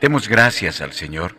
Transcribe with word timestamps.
Demos 0.00 0.28
gracias 0.28 0.80
al 0.80 0.92
Señor 0.92 1.34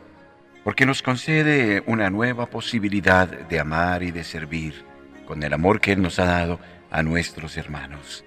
porque 0.66 0.86
nos 0.86 1.02
concede 1.02 1.82
una 1.86 2.10
nueva 2.10 2.48
posibilidad 2.48 3.26
de 3.26 3.58
amar 3.58 4.04
y 4.04 4.12
de 4.12 4.26
servir 4.26 4.84
con 5.26 5.42
el 5.44 5.54
amor 5.54 5.80
que 5.80 5.94
Él 5.94 6.02
nos 6.02 6.20
ha 6.20 6.26
dado 6.26 6.60
a 6.92 7.02
nuestros 7.02 7.56
hermanos. 7.56 8.26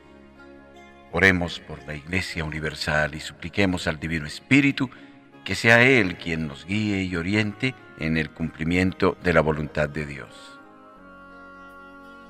Oremos 1.13 1.61
por 1.61 1.87
la 1.87 1.95
Iglesia 1.95 2.45
Universal 2.45 3.15
y 3.15 3.21
supliquemos 3.21 3.87
al 3.87 4.01
Divino 4.01 4.27
Espíritu 4.27 4.89
que 5.45 5.55
sea 5.55 5.83
Él 5.83 6.17
quien 6.17 6.47
nos 6.47 6.65
guíe 6.65 7.03
y 7.03 7.15
oriente 7.15 7.75
en 7.99 8.17
el 8.17 8.31
cumplimiento 8.31 9.19
de 9.23 9.35
la 9.35 9.43
voluntad 9.43 9.91
de 9.91 10.07
Dios. 10.07 10.59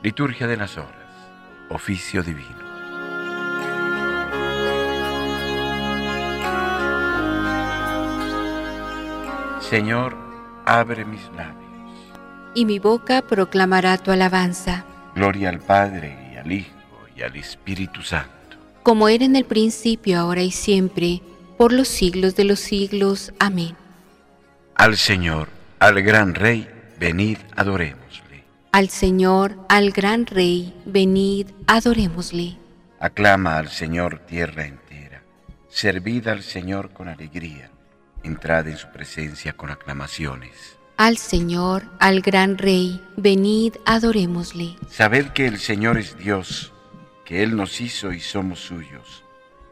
Liturgia 0.02 0.48
de 0.48 0.56
las 0.56 0.76
Horas, 0.76 1.30
oficio 1.68 2.24
divino. 2.24 2.71
Señor, 9.72 10.14
abre 10.66 11.06
mis 11.06 11.22
labios. 11.34 11.56
Y 12.54 12.66
mi 12.66 12.78
boca 12.78 13.22
proclamará 13.22 13.96
tu 13.96 14.10
alabanza. 14.10 14.84
Gloria 15.14 15.48
al 15.48 15.60
Padre 15.60 16.14
y 16.30 16.36
al 16.36 16.52
Hijo 16.52 16.68
y 17.16 17.22
al 17.22 17.34
Espíritu 17.36 18.02
Santo. 18.02 18.58
Como 18.82 19.08
era 19.08 19.24
en 19.24 19.34
el 19.34 19.46
principio, 19.46 20.18
ahora 20.18 20.42
y 20.42 20.50
siempre, 20.50 21.22
por 21.56 21.72
los 21.72 21.88
siglos 21.88 22.36
de 22.36 22.44
los 22.44 22.60
siglos. 22.60 23.32
Amén. 23.38 23.74
Al 24.74 24.98
Señor, 24.98 25.48
al 25.78 26.02
gran 26.02 26.34
Rey, 26.34 26.68
venid, 27.00 27.38
adorémosle. 27.56 28.44
Al 28.72 28.90
Señor, 28.90 29.56
al 29.70 29.90
gran 29.92 30.26
Rey, 30.26 30.74
venid, 30.84 31.46
adorémosle. 31.66 32.58
Aclama 33.00 33.56
al 33.56 33.70
Señor 33.70 34.18
tierra 34.26 34.66
entera. 34.66 35.22
Servid 35.70 36.28
al 36.28 36.42
Señor 36.42 36.90
con 36.90 37.08
alegría 37.08 37.71
entrad 38.24 38.68
en 38.68 38.76
su 38.76 38.88
presencia 38.88 39.52
con 39.54 39.70
aclamaciones. 39.70 40.78
Al 40.96 41.16
Señor, 41.16 41.84
al 41.98 42.20
gran 42.20 42.58
Rey, 42.58 43.02
venid, 43.16 43.74
adorémosle. 43.86 44.76
Sabed 44.88 45.28
que 45.28 45.46
el 45.46 45.58
Señor 45.58 45.98
es 45.98 46.16
Dios, 46.16 46.72
que 47.24 47.42
Él 47.42 47.56
nos 47.56 47.80
hizo 47.80 48.12
y 48.12 48.20
somos 48.20 48.60
suyos, 48.60 49.24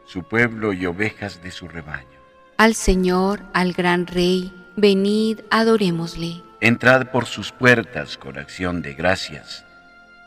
su 0.06 0.24
pueblo 0.24 0.72
y 0.72 0.86
ovejas 0.86 1.42
de 1.42 1.50
su 1.50 1.68
rebaño. 1.68 2.18
Al 2.56 2.74
Señor, 2.74 3.42
al 3.52 3.72
gran 3.72 4.06
Rey, 4.06 4.52
venid, 4.76 5.40
adorémosle. 5.50 6.42
Entrad 6.60 7.10
por 7.10 7.26
sus 7.26 7.52
puertas 7.52 8.18
con 8.18 8.38
acción 8.38 8.82
de 8.82 8.94
gracias, 8.94 9.64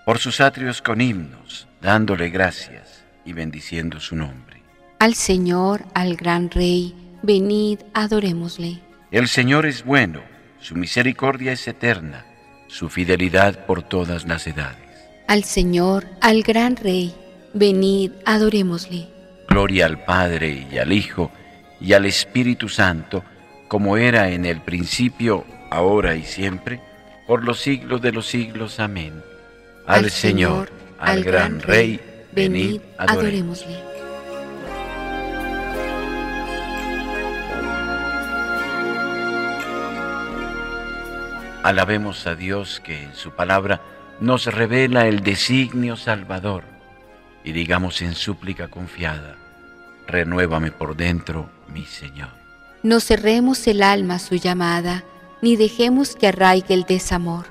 por 0.05 0.19
sus 0.19 0.41
atrios 0.41 0.81
con 0.81 1.01
himnos, 1.01 1.67
dándole 1.81 2.29
gracias 2.29 3.03
y 3.25 3.33
bendiciendo 3.33 3.99
su 3.99 4.15
nombre. 4.15 4.61
Al 4.99 5.15
Señor, 5.15 5.83
al 5.93 6.15
gran 6.15 6.49
Rey, 6.49 6.95
venid, 7.23 7.79
adorémosle. 7.93 8.79
El 9.09 9.27
Señor 9.27 9.65
es 9.65 9.83
bueno, 9.83 10.21
su 10.59 10.75
misericordia 10.75 11.53
es 11.53 11.67
eterna, 11.67 12.25
su 12.67 12.89
fidelidad 12.89 13.65
por 13.65 13.81
todas 13.81 14.27
las 14.27 14.45
edades. 14.45 14.77
Al 15.27 15.43
Señor, 15.43 16.05
al 16.21 16.43
gran 16.43 16.75
Rey, 16.75 17.15
venid, 17.53 18.11
adorémosle. 18.25 19.07
Gloria 19.47 19.85
al 19.85 20.03
Padre 20.03 20.67
y 20.71 20.77
al 20.77 20.91
Hijo 20.91 21.31
y 21.79 21.93
al 21.93 22.05
Espíritu 22.05 22.69
Santo, 22.69 23.23
como 23.67 23.97
era 23.97 24.29
en 24.29 24.45
el 24.45 24.61
principio, 24.61 25.45
ahora 25.71 26.15
y 26.15 26.23
siempre, 26.23 26.81
por 27.25 27.43
los 27.43 27.59
siglos 27.61 28.01
de 28.01 28.11
los 28.11 28.27
siglos. 28.27 28.79
Amén. 28.79 29.23
Al, 29.87 30.09
Señor, 30.11 30.71
al 30.99 31.23
gran 31.23 31.61
Rey, 31.61 31.99
venid, 32.33 32.81
adorémosle. 32.97 33.92
Alabemos 41.63 42.27
a 42.27 42.35
Dios 42.35 42.81
que 42.81 43.03
en 43.03 43.15
su 43.15 43.31
palabra 43.31 43.79
nos 44.19 44.47
revela 44.47 45.07
el 45.07 45.21
designio 45.23 45.95
salvador 45.95 46.65
y 47.45 47.53
digamos 47.53 48.01
en 48.01 48.15
súplica 48.15 48.67
confiada, 48.67 49.37
renuévame 50.05 50.71
por 50.71 50.97
dentro, 50.97 51.49
mi 51.73 51.85
Señor. 51.85 52.31
No 52.83 52.99
cerremos 52.99 53.65
el 53.67 53.81
alma 53.81 54.15
a 54.15 54.19
su 54.19 54.35
llamada, 54.35 55.05
ni 55.41 55.55
dejemos 55.55 56.17
que 56.17 56.27
arraigue 56.27 56.73
el 56.73 56.83
desamor. 56.83 57.45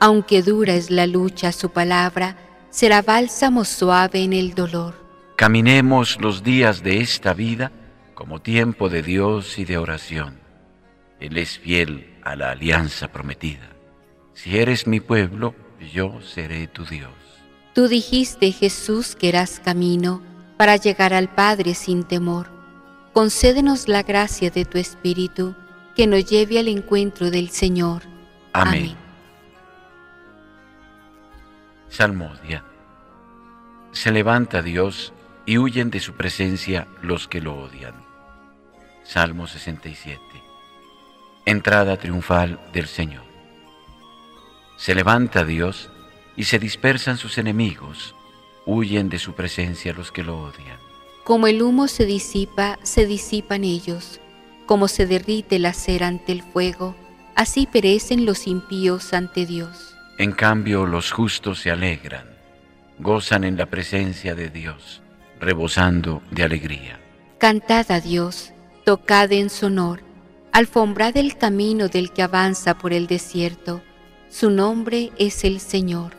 Aunque 0.00 0.42
dura 0.42 0.74
es 0.74 0.90
la 0.90 1.06
lucha, 1.06 1.50
su 1.50 1.70
palabra 1.70 2.36
será 2.68 3.00
bálsamo 3.00 3.64
suave 3.64 4.22
en 4.22 4.34
el 4.34 4.54
dolor. 4.54 4.94
Caminemos 5.36 6.20
los 6.20 6.42
días 6.42 6.82
de 6.82 7.00
esta 7.00 7.32
vida 7.32 7.72
como 8.12 8.42
tiempo 8.42 8.90
de 8.90 9.02
Dios 9.02 9.58
y 9.58 9.64
de 9.64 9.78
oración. 9.78 10.38
Él 11.20 11.38
es 11.38 11.58
fiel 11.58 12.15
a 12.26 12.34
la 12.34 12.50
alianza 12.50 13.06
prometida. 13.06 13.68
Si 14.34 14.58
eres 14.58 14.88
mi 14.88 14.98
pueblo, 14.98 15.54
yo 15.94 16.20
seré 16.20 16.66
tu 16.66 16.84
Dios. 16.84 17.12
Tú 17.72 17.86
dijiste, 17.86 18.50
Jesús, 18.50 19.14
que 19.14 19.28
eras 19.28 19.60
camino 19.60 20.22
para 20.56 20.74
llegar 20.74 21.14
al 21.14 21.32
Padre 21.32 21.74
sin 21.74 22.02
temor. 22.02 22.50
Concédenos 23.12 23.86
la 23.86 24.02
gracia 24.02 24.50
de 24.50 24.64
tu 24.64 24.76
Espíritu, 24.76 25.54
que 25.94 26.08
nos 26.08 26.24
lleve 26.24 26.58
al 26.58 26.66
encuentro 26.66 27.30
del 27.30 27.50
Señor. 27.50 28.02
Amén. 28.52 28.96
Salmodia. 31.88 32.64
Se 33.92 34.10
levanta 34.10 34.62
Dios 34.62 35.12
y 35.46 35.58
huyen 35.58 35.90
de 35.90 36.00
su 36.00 36.14
presencia 36.14 36.88
los 37.02 37.28
que 37.28 37.40
lo 37.40 37.56
odian. 37.56 37.94
Salmo 39.04 39.46
67 39.46 40.25
entrada 41.46 41.96
triunfal 41.96 42.58
del 42.72 42.88
Señor. 42.88 43.22
Se 44.76 44.94
levanta 44.94 45.44
Dios 45.44 45.90
y 46.36 46.44
se 46.44 46.58
dispersan 46.58 47.16
sus 47.16 47.38
enemigos, 47.38 48.14
huyen 48.66 49.08
de 49.08 49.18
su 49.18 49.32
presencia 49.32 49.94
los 49.94 50.10
que 50.10 50.24
lo 50.24 50.38
odian. 50.38 50.78
Como 51.24 51.46
el 51.46 51.62
humo 51.62 51.86
se 51.88 52.04
disipa, 52.04 52.78
se 52.82 53.06
disipan 53.06 53.64
ellos, 53.64 54.20
como 54.66 54.88
se 54.88 55.06
derrite 55.06 55.60
la 55.60 55.72
cera 55.72 56.08
ante 56.08 56.32
el 56.32 56.42
fuego, 56.42 56.96
así 57.36 57.66
perecen 57.66 58.26
los 58.26 58.48
impíos 58.48 59.14
ante 59.14 59.46
Dios. 59.46 59.94
En 60.18 60.32
cambio 60.32 60.84
los 60.84 61.12
justos 61.12 61.60
se 61.60 61.70
alegran, 61.70 62.26
gozan 62.98 63.44
en 63.44 63.56
la 63.56 63.66
presencia 63.66 64.34
de 64.34 64.50
Dios, 64.50 65.00
rebosando 65.40 66.22
de 66.32 66.42
alegría. 66.42 67.00
Cantad 67.38 67.90
a 67.92 68.00
Dios, 68.00 68.52
tocad 68.84 69.30
en 69.32 69.48
sonor 69.48 70.05
alfombrad 70.56 71.14
el 71.18 71.36
camino 71.36 71.88
del 71.88 72.12
que 72.12 72.22
avanza 72.22 72.78
por 72.78 72.94
el 72.94 73.06
desierto. 73.06 73.82
Su 74.30 74.48
nombre 74.48 75.12
es 75.18 75.44
el 75.44 75.60
Señor. 75.60 76.12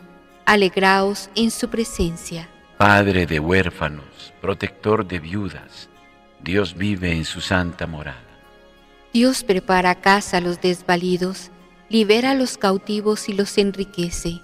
Alegraos 0.46 1.32
en 1.34 1.50
su 1.50 1.72
presencia. 1.72 2.48
Padre 2.78 3.26
de 3.26 3.40
huérfanos, 3.40 4.36
protector 4.40 5.08
de 5.08 5.18
viudas, 5.18 5.90
Dios 6.40 6.78
vive 6.78 7.14
en 7.14 7.26
su 7.26 7.42
santa 7.42 7.88
morada. 7.88 8.22
Dios 9.12 9.44
prepara 9.44 9.96
casa 9.96 10.38
a 10.38 10.42
los 10.42 10.62
desvalidos, 10.62 11.50
libera 11.90 12.30
a 12.30 12.36
los 12.36 12.60
cautivos 12.60 13.30
y 13.30 13.34
los 13.34 13.58
enriquece. 13.58 14.42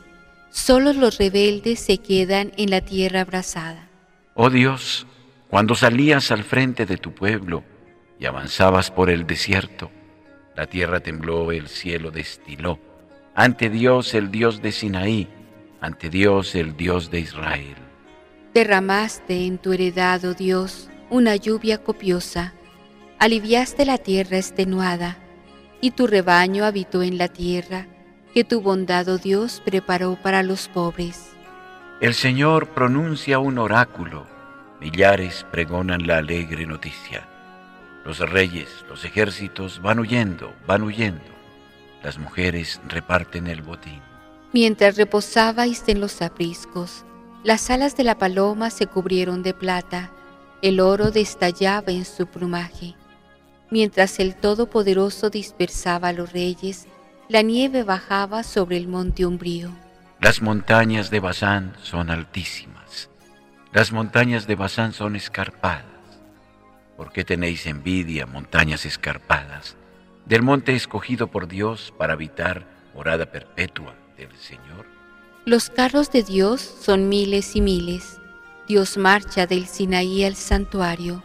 Solo 0.49 0.93
los 0.93 1.19
rebeldes 1.19 1.79
se 1.79 1.99
quedan 1.99 2.51
en 2.57 2.71
la 2.71 2.81
tierra 2.81 3.21
abrasada. 3.21 3.89
Oh 4.33 4.49
Dios, 4.49 5.05
cuando 5.49 5.75
salías 5.75 6.31
al 6.31 6.43
frente 6.43 6.87
de 6.87 6.97
tu 6.97 7.13
pueblo, 7.13 7.63
y 8.19 8.25
avanzabas 8.25 8.91
por 8.91 9.09
el 9.09 9.25
desierto. 9.25 9.91
La 10.55 10.67
tierra 10.67 10.99
tembló, 10.99 11.51
el 11.51 11.67
cielo 11.67 12.11
destiló. 12.11 12.79
Ante 13.35 13.69
Dios, 13.69 14.13
el 14.13 14.29
Dios 14.29 14.61
de 14.61 14.71
Sinaí, 14.71 15.27
ante 15.81 16.09
Dios, 16.09 16.55
el 16.55 16.77
Dios 16.77 17.09
de 17.09 17.19
Israel. 17.19 17.75
Derramaste 18.53 19.45
en 19.45 19.57
tu 19.57 19.73
heredad, 19.73 20.23
oh 20.25 20.33
Dios, 20.35 20.89
una 21.09 21.35
lluvia 21.35 21.79
copiosa. 21.79 22.53
Aliviaste 23.17 23.85
la 23.85 23.97
tierra 23.97 24.37
extenuada, 24.37 25.17
y 25.81 25.91
tu 25.91 26.07
rebaño 26.07 26.65
habitó 26.65 27.01
en 27.01 27.17
la 27.17 27.27
tierra 27.27 27.87
que 28.33 28.43
tu 28.43 28.61
bondad, 28.61 29.07
oh 29.09 29.17
Dios, 29.17 29.61
preparó 29.65 30.17
para 30.21 30.43
los 30.43 30.67
pobres. 30.67 31.31
El 31.99 32.13
Señor 32.13 32.67
pronuncia 32.69 33.39
un 33.39 33.57
oráculo, 33.57 34.27
millares 34.79 35.45
pregonan 35.51 36.05
la 36.05 36.17
alegre 36.17 36.65
noticia. 36.65 37.27
Los 38.05 38.19
reyes, 38.19 38.83
los 38.89 39.05
ejércitos 39.05 39.81
van 39.81 39.99
huyendo, 39.99 40.53
van 40.67 40.83
huyendo. 40.83 41.21
Las 42.03 42.17
mujeres 42.17 42.81
reparten 42.89 43.47
el 43.47 43.61
botín. 43.61 44.01
Mientras 44.51 44.97
reposabais 44.97 45.83
en 45.87 46.01
los 46.01 46.21
apriscos, 46.21 47.05
las 47.43 47.69
alas 47.69 47.95
de 47.95 48.03
la 48.03 48.17
paloma 48.17 48.69
se 48.69 48.87
cubrieron 48.87 49.41
de 49.41 49.53
plata, 49.53 50.11
el 50.61 50.79
oro 50.79 51.11
destallaba 51.11 51.91
en 51.91 52.05
su 52.05 52.27
plumaje. 52.27 52.95
Mientras 53.71 54.19
el 54.19 54.35
Todopoderoso 54.35 55.29
dispersaba 55.29 56.09
a 56.09 56.13
los 56.13 56.31
reyes, 56.31 56.87
la 57.29 57.41
nieve 57.41 57.83
bajaba 57.83 58.43
sobre 58.43 58.77
el 58.77 58.87
monte 58.87 59.25
umbrío. 59.25 59.71
Las 60.19 60.41
montañas 60.41 61.09
de 61.09 61.19
Bazán 61.19 61.73
son 61.81 62.09
altísimas, 62.11 63.09
las 63.71 63.91
montañas 63.91 64.45
de 64.45 64.55
Bazán 64.55 64.93
son 64.93 65.15
escarpadas 65.15 65.92
¿Por 66.97 67.11
qué 67.11 67.23
tenéis 67.23 67.65
envidia, 67.65 68.25
montañas 68.25 68.85
escarpadas, 68.85 69.75
del 70.25 70.41
monte 70.43 70.75
escogido 70.75 71.27
por 71.27 71.47
Dios 71.47 71.93
para 71.97 72.13
habitar 72.13 72.67
morada 72.93 73.25
perpetua 73.25 73.95
del 74.17 74.31
Señor? 74.37 74.85
Los 75.45 75.69
carros 75.69 76.11
de 76.11 76.23
Dios 76.23 76.61
son 76.61 77.09
miles 77.09 77.55
y 77.55 77.61
miles. 77.61 78.19
Dios 78.67 78.97
marcha 78.97 79.45
del 79.45 79.67
Sinaí 79.67 80.23
al 80.23 80.35
santuario. 80.35 81.23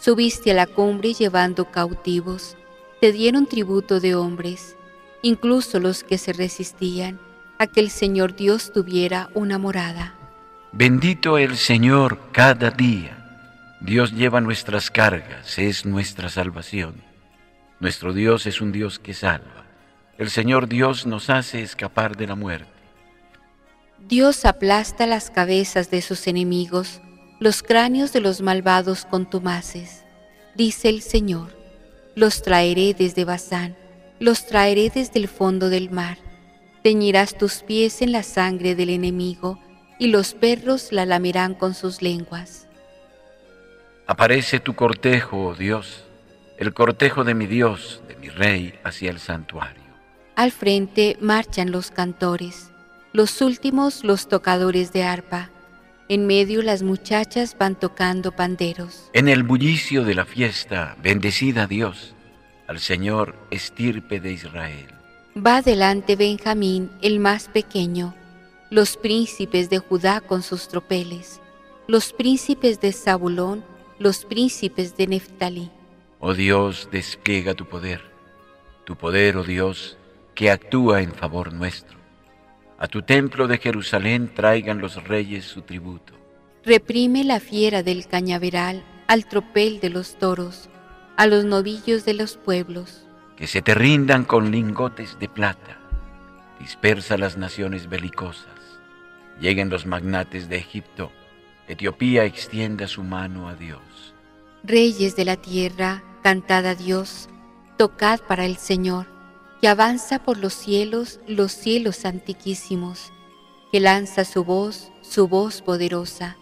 Subiste 0.00 0.50
a 0.50 0.54
la 0.54 0.66
cumbre 0.66 1.14
llevando 1.14 1.70
cautivos. 1.70 2.56
Te 3.00 3.12
dieron 3.12 3.46
tributo 3.46 4.00
de 4.00 4.14
hombres, 4.14 4.76
incluso 5.22 5.78
los 5.78 6.02
que 6.02 6.18
se 6.18 6.32
resistían 6.32 7.20
a 7.58 7.66
que 7.66 7.80
el 7.80 7.90
Señor 7.90 8.34
Dios 8.34 8.72
tuviera 8.72 9.30
una 9.34 9.58
morada. 9.58 10.14
Bendito 10.72 11.38
el 11.38 11.56
Señor 11.56 12.18
cada 12.32 12.70
día. 12.70 13.23
Dios 13.84 14.12
lleva 14.12 14.40
nuestras 14.40 14.90
cargas, 14.90 15.58
es 15.58 15.84
nuestra 15.84 16.30
salvación. 16.30 17.02
Nuestro 17.80 18.14
Dios 18.14 18.46
es 18.46 18.62
un 18.62 18.72
Dios 18.72 18.98
que 18.98 19.12
salva. 19.12 19.66
El 20.16 20.30
Señor 20.30 20.68
Dios 20.68 21.04
nos 21.04 21.28
hace 21.28 21.60
escapar 21.60 22.16
de 22.16 22.26
la 22.26 22.34
muerte. 22.34 22.70
Dios 24.08 24.46
aplasta 24.46 25.06
las 25.06 25.30
cabezas 25.30 25.90
de 25.90 26.00
sus 26.00 26.26
enemigos, 26.28 27.02
los 27.40 27.62
cráneos 27.62 28.10
de 28.14 28.20
los 28.20 28.40
malvados 28.40 29.04
contumaces. 29.04 30.02
Dice 30.54 30.88
el 30.88 31.02
Señor, 31.02 31.54
los 32.14 32.40
traeré 32.40 32.94
desde 32.94 33.26
Bazán, 33.26 33.76
los 34.18 34.46
traeré 34.46 34.88
desde 34.88 35.20
el 35.20 35.28
fondo 35.28 35.68
del 35.68 35.90
mar. 35.90 36.16
Teñirás 36.82 37.36
tus 37.36 37.62
pies 37.62 38.00
en 38.00 38.12
la 38.12 38.22
sangre 38.22 38.74
del 38.76 38.88
enemigo, 38.88 39.60
y 39.98 40.06
los 40.06 40.32
perros 40.32 40.90
la 40.90 41.04
lamerán 41.04 41.52
con 41.52 41.74
sus 41.74 42.00
lenguas. 42.00 42.63
Aparece 44.06 44.60
tu 44.60 44.74
cortejo, 44.74 45.46
oh 45.46 45.54
Dios, 45.54 46.04
el 46.58 46.74
cortejo 46.74 47.24
de 47.24 47.34
mi 47.34 47.46
Dios, 47.46 48.02
de 48.06 48.16
mi 48.16 48.28
Rey, 48.28 48.74
hacia 48.84 49.10
el 49.10 49.18
santuario. 49.18 49.82
Al 50.36 50.52
frente 50.52 51.16
marchan 51.20 51.70
los 51.70 51.90
cantores, 51.90 52.70
los 53.12 53.40
últimos 53.40 54.04
los 54.04 54.28
tocadores 54.28 54.92
de 54.92 55.04
arpa. 55.04 55.50
En 56.08 56.26
medio 56.26 56.60
las 56.60 56.82
muchachas 56.82 57.56
van 57.58 57.76
tocando 57.76 58.32
panderos. 58.32 59.08
En 59.14 59.28
el 59.28 59.42
bullicio 59.42 60.04
de 60.04 60.14
la 60.14 60.26
fiesta, 60.26 60.96
bendecida 61.02 61.66
Dios, 61.66 62.14
al 62.66 62.80
Señor 62.80 63.34
estirpe 63.50 64.20
de 64.20 64.32
Israel. 64.32 64.88
Va 65.34 65.62
delante 65.62 66.14
Benjamín, 66.14 66.90
el 67.00 67.20
más 67.20 67.48
pequeño, 67.48 68.14
los 68.68 68.98
príncipes 68.98 69.70
de 69.70 69.78
Judá 69.78 70.20
con 70.20 70.42
sus 70.42 70.68
tropeles, 70.68 71.40
los 71.86 72.12
príncipes 72.12 72.80
de 72.80 72.92
Zabulón, 72.92 73.64
los 73.98 74.24
príncipes 74.24 74.96
de 74.96 75.06
Neftalí. 75.06 75.70
Oh 76.20 76.34
Dios, 76.34 76.88
despliega 76.90 77.54
tu 77.54 77.66
poder, 77.66 78.00
tu 78.84 78.96
poder, 78.96 79.36
oh 79.36 79.44
Dios, 79.44 79.98
que 80.34 80.50
actúa 80.50 81.02
en 81.02 81.12
favor 81.12 81.52
nuestro. 81.52 81.98
A 82.78 82.88
tu 82.88 83.02
templo 83.02 83.46
de 83.46 83.58
Jerusalén 83.58 84.32
traigan 84.34 84.80
los 84.80 85.02
reyes 85.04 85.44
su 85.44 85.62
tributo. 85.62 86.12
Reprime 86.64 87.24
la 87.24 87.40
fiera 87.40 87.82
del 87.82 88.06
cañaveral 88.06 88.84
al 89.06 89.26
tropel 89.26 89.80
de 89.80 89.90
los 89.90 90.16
toros, 90.18 90.68
a 91.16 91.26
los 91.26 91.44
novillos 91.44 92.04
de 92.04 92.14
los 92.14 92.36
pueblos. 92.36 93.06
Que 93.36 93.46
se 93.46 93.62
te 93.62 93.74
rindan 93.74 94.24
con 94.24 94.50
lingotes 94.50 95.18
de 95.18 95.28
plata. 95.28 95.78
Dispersa 96.58 97.18
las 97.18 97.36
naciones 97.36 97.88
belicosas. 97.88 98.48
Lleguen 99.40 99.68
los 99.68 99.86
magnates 99.86 100.48
de 100.48 100.56
Egipto. 100.56 101.12
Etiopía 101.66 102.24
extienda 102.24 102.86
su 102.86 103.02
mano 103.02 103.48
a 103.48 103.54
Dios. 103.54 103.80
Reyes 104.62 105.16
de 105.16 105.24
la 105.24 105.36
tierra, 105.36 106.02
cantad 106.22 106.66
a 106.66 106.74
Dios, 106.74 107.28
tocad 107.78 108.20
para 108.20 108.44
el 108.44 108.56
Señor, 108.56 109.06
que 109.60 109.68
avanza 109.68 110.22
por 110.22 110.36
los 110.36 110.52
cielos, 110.52 111.20
los 111.26 111.52
cielos 111.52 112.04
antiquísimos, 112.04 113.12
que 113.72 113.80
lanza 113.80 114.24
su 114.24 114.44
voz, 114.44 114.92
su 115.02 115.26
voz 115.26 115.62
poderosa. 115.62 116.36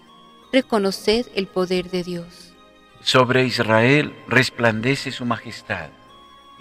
Reconoced 0.53 1.27
el 1.35 1.47
poder 1.47 1.91
de 1.91 2.03
Dios. 2.03 2.53
Sobre 3.01 3.45
Israel 3.45 4.13
resplandece 4.29 5.13
su 5.13 5.25
majestad 5.25 5.91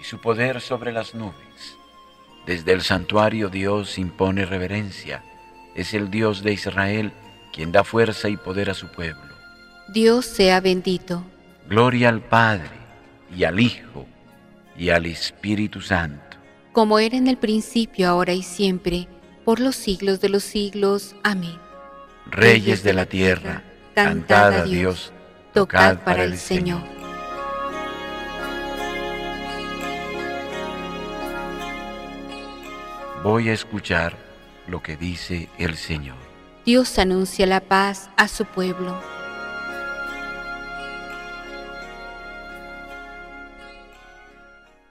y 0.00 0.04
su 0.04 0.20
poder 0.20 0.60
sobre 0.60 0.92
las 0.92 1.14
nubes. 1.14 1.76
Desde 2.46 2.72
el 2.72 2.82
santuario 2.82 3.48
Dios 3.48 3.98
impone 3.98 4.46
reverencia. 4.46 5.22
Es 5.74 5.94
el 5.94 6.10
Dios 6.10 6.42
de 6.42 6.52
Israel 6.52 7.12
quien 7.52 7.70
da 7.70 7.84
fuerza 7.84 8.28
y 8.28 8.36
poder 8.36 8.70
a 8.70 8.74
su 8.74 8.88
pueblo. 8.88 9.32
Dios 9.88 10.24
sea 10.24 10.60
bendito. 10.60 11.22
Gloria 11.68 12.08
al 12.08 12.20
Padre 12.20 12.70
y 13.36 13.44
al 13.44 13.60
Hijo 13.60 14.06
y 14.76 14.90
al 14.90 15.06
Espíritu 15.06 15.80
Santo. 15.80 16.38
Como 16.72 16.98
era 16.98 17.16
en 17.16 17.28
el 17.28 17.36
principio, 17.36 18.08
ahora 18.08 18.32
y 18.32 18.42
siempre, 18.42 19.06
por 19.44 19.60
los 19.60 19.76
siglos 19.76 20.20
de 20.20 20.30
los 20.30 20.42
siglos. 20.42 21.14
Amén. 21.22 21.58
Reyes 22.30 22.82
de 22.82 22.94
la 22.94 23.06
tierra, 23.06 23.62
cantad 23.94 24.52
a 24.54 24.64
Dios, 24.64 25.12
tocad 25.52 25.98
para 25.98 26.24
el 26.24 26.38
Señor. 26.38 26.80
Voy 33.22 33.50
a 33.50 33.52
escuchar 33.52 34.16
lo 34.66 34.82
que 34.82 34.96
dice 34.96 35.48
el 35.58 35.76
Señor. 35.76 36.31
Dios 36.64 36.96
anuncia 37.00 37.44
la 37.44 37.58
paz 37.58 38.08
a 38.16 38.28
su 38.28 38.44
pueblo. 38.44 38.96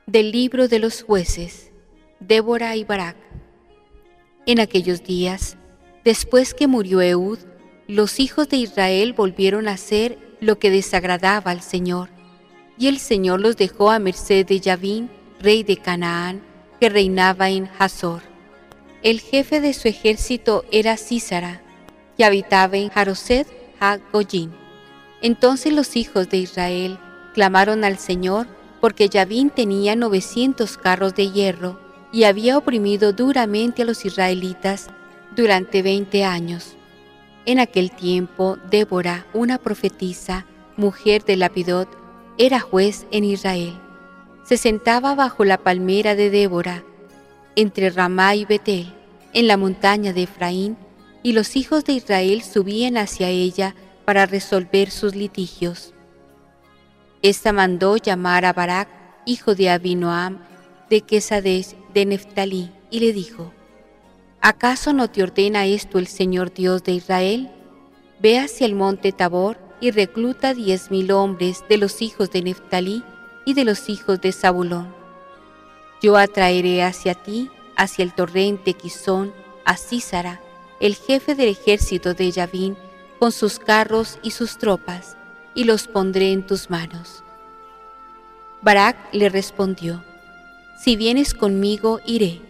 Del 0.06 0.34
libro 0.34 0.68
de 0.68 0.80
los 0.80 1.02
jueces, 1.02 1.72
Débora 2.20 2.76
y 2.76 2.84
Barak. 2.84 3.16
En 4.46 4.60
aquellos 4.60 5.02
días, 5.06 5.56
después 6.04 6.54
que 6.54 6.68
murió 6.68 7.02
Eud, 7.02 7.40
los 7.88 8.20
hijos 8.20 8.50
de 8.50 8.58
Israel 8.58 9.14
volvieron 9.14 9.70
a 9.70 9.74
hacer 9.74 10.18
lo 10.42 10.60
que 10.60 10.72
desagradaba 10.72 11.52
al 11.52 11.62
Señor, 11.62 12.10
y 12.78 12.88
el 12.88 13.00
Señor 13.00 13.40
los 13.40 13.56
dejó 13.56 13.92
a 13.92 14.00
merced 14.00 14.46
de 14.46 14.60
Yavín, 14.60 15.10
rey 15.40 15.64
de 15.64 15.78
Canaán, 15.78 16.42
que 16.82 16.90
reinaba 16.90 17.50
en 17.50 17.70
Hazor. 17.80 18.31
El 19.04 19.20
jefe 19.20 19.62
de 19.62 19.74
su 19.74 19.88
ejército 19.88 20.64
era 20.72 20.96
Císara, 20.96 21.62
que 22.16 22.24
habitaba 22.24 22.78
en 22.78 22.90
Jaroset 22.90 23.48
ha-Goyim. 23.80 24.52
Entonces 25.24 25.74
los 25.74 25.96
hijos 25.96 26.30
de 26.30 26.38
Israel 26.38 27.00
clamaron 27.34 27.84
al 27.84 27.98
Señor 27.98 28.46
porque 28.80 29.10
Yavín 29.10 29.50
tenía 29.50 29.96
900 29.96 30.78
carros 30.78 31.16
de 31.16 31.32
hierro 31.32 31.80
y 32.12 32.26
había 32.26 32.60
oprimido 32.60 33.12
duramente 33.12 33.82
a 33.82 33.86
los 33.86 34.06
israelitas 34.06 34.90
durante 35.36 35.82
20 35.82 36.24
años. 36.24 36.76
En 37.48 37.60
aquel 37.60 37.90
tiempo, 37.90 38.60
Débora, 38.70 39.26
una 39.34 39.58
profetisa, 39.58 40.46
mujer 40.78 41.24
de 41.24 41.38
Lapidot, 41.38 41.90
era 42.38 42.60
juez 42.60 43.08
en 43.10 43.24
Israel. 43.24 43.80
Se 44.44 44.58
sentaba 44.58 45.16
bajo 45.16 45.44
la 45.44 45.58
palmera 45.58 46.14
de 46.14 46.30
Débora, 46.30 46.84
entre 47.56 47.90
Ramá 47.90 48.36
y 48.36 48.46
Betel, 48.46 48.94
en 49.34 49.48
la 49.48 49.58
montaña 49.58 50.14
de 50.14 50.24
Efraín, 50.24 50.78
y 51.24 51.34
los 51.34 51.56
hijos 51.56 51.86
de 51.86 51.94
Israel 51.94 52.42
subían 52.42 52.98
hacia 52.98 53.30
ella 53.30 53.76
para 54.06 54.26
resolver 54.26 54.90
sus 54.90 55.16
litigios. 55.16 55.94
Esta 57.22 57.54
mandó 57.54 57.98
llamar 57.98 58.46
a 58.46 58.54
Barak, 58.54 58.90
hijo 59.26 59.54
de 59.54 59.70
Abinoam, 59.70 60.40
de 60.90 61.02
Quesades 61.02 61.76
de 61.94 62.06
Neftalí, 62.06 62.72
y 62.90 63.00
le 63.00 63.14
dijo, 63.14 63.54
¿Acaso 64.42 64.92
no 64.92 65.08
te 65.10 65.22
ordena 65.22 65.68
esto 65.68 66.00
el 66.00 66.08
Señor 66.08 66.52
Dios 66.52 66.84
de 66.84 66.94
Israel? 66.94 67.52
Ve 68.20 68.40
hacia 68.40 68.66
el 68.66 68.74
monte 68.74 69.12
Tabor 69.12 69.58
y 69.80 69.92
recluta 69.92 70.56
diez 70.56 70.90
mil 70.90 71.12
hombres 71.12 71.64
de 71.70 71.78
los 71.78 72.02
hijos 72.02 72.32
de 72.32 72.42
Neftalí 72.42 73.04
y 73.46 73.54
de 73.54 73.66
los 73.66 73.88
hijos 73.88 74.20
de 74.20 74.32
Zabulón. 74.32 75.01
Yo 76.02 76.18
atraeré 76.18 76.84
hacia 76.84 77.14
ti, 77.14 77.50
hacia 77.76 78.04
el 78.04 78.14
torrente 78.14 78.74
Quizón, 78.74 79.34
a 79.66 79.78
Císara, 79.78 80.42
el 80.80 80.96
jefe 80.96 81.36
del 81.36 81.50
ejército 81.50 82.14
de 82.16 82.32
Yavín, 82.32 82.76
con 83.20 83.32
sus 83.32 83.60
carros 83.60 84.18
y 84.24 84.32
sus 84.32 84.58
tropas, 84.58 85.16
y 85.54 85.66
los 85.66 85.88
pondré 85.88 86.32
en 86.32 86.46
tus 86.46 86.72
manos. 86.72 87.24
Barak 88.64 89.14
le 89.14 89.30
respondió, 89.30 90.04
Si 90.84 90.96
vienes 90.96 91.36
conmigo, 91.36 92.00
iré, 92.06 92.42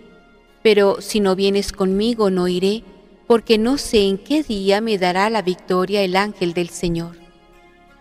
pero 0.63 1.01
si 1.01 1.19
no 1.19 1.35
vienes 1.35 1.73
conmigo, 1.73 2.29
no 2.29 2.47
iré, 2.47 2.83
porque 3.27 3.57
no 3.57 3.77
sé 3.77 4.07
en 4.07 4.17
qué 4.17 4.43
día 4.43 4.79
me 4.79 4.97
dará 4.97 5.29
la 5.29 5.41
victoria 5.41 6.03
el 6.03 6.15
ángel 6.15 6.53
del 6.53 6.69
Señor. 6.69 7.17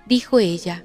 Dijo 0.06 0.38
ella, 0.38 0.84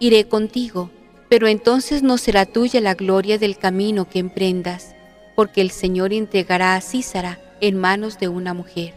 Iré 0.00 0.26
contigo, 0.28 0.90
pero 1.28 1.46
entonces 1.46 2.02
no 2.02 2.18
será 2.18 2.46
tuya 2.46 2.80
la 2.80 2.94
gloria 2.94 3.38
del 3.38 3.58
camino 3.58 4.08
que 4.08 4.18
emprendas, 4.18 4.94
porque 5.34 5.60
el 5.60 5.70
Señor 5.70 6.12
entregará 6.12 6.76
a 6.76 6.80
Císara 6.80 7.38
en 7.60 7.76
manos 7.76 8.18
de 8.18 8.28
una 8.28 8.54
mujer. 8.54 8.94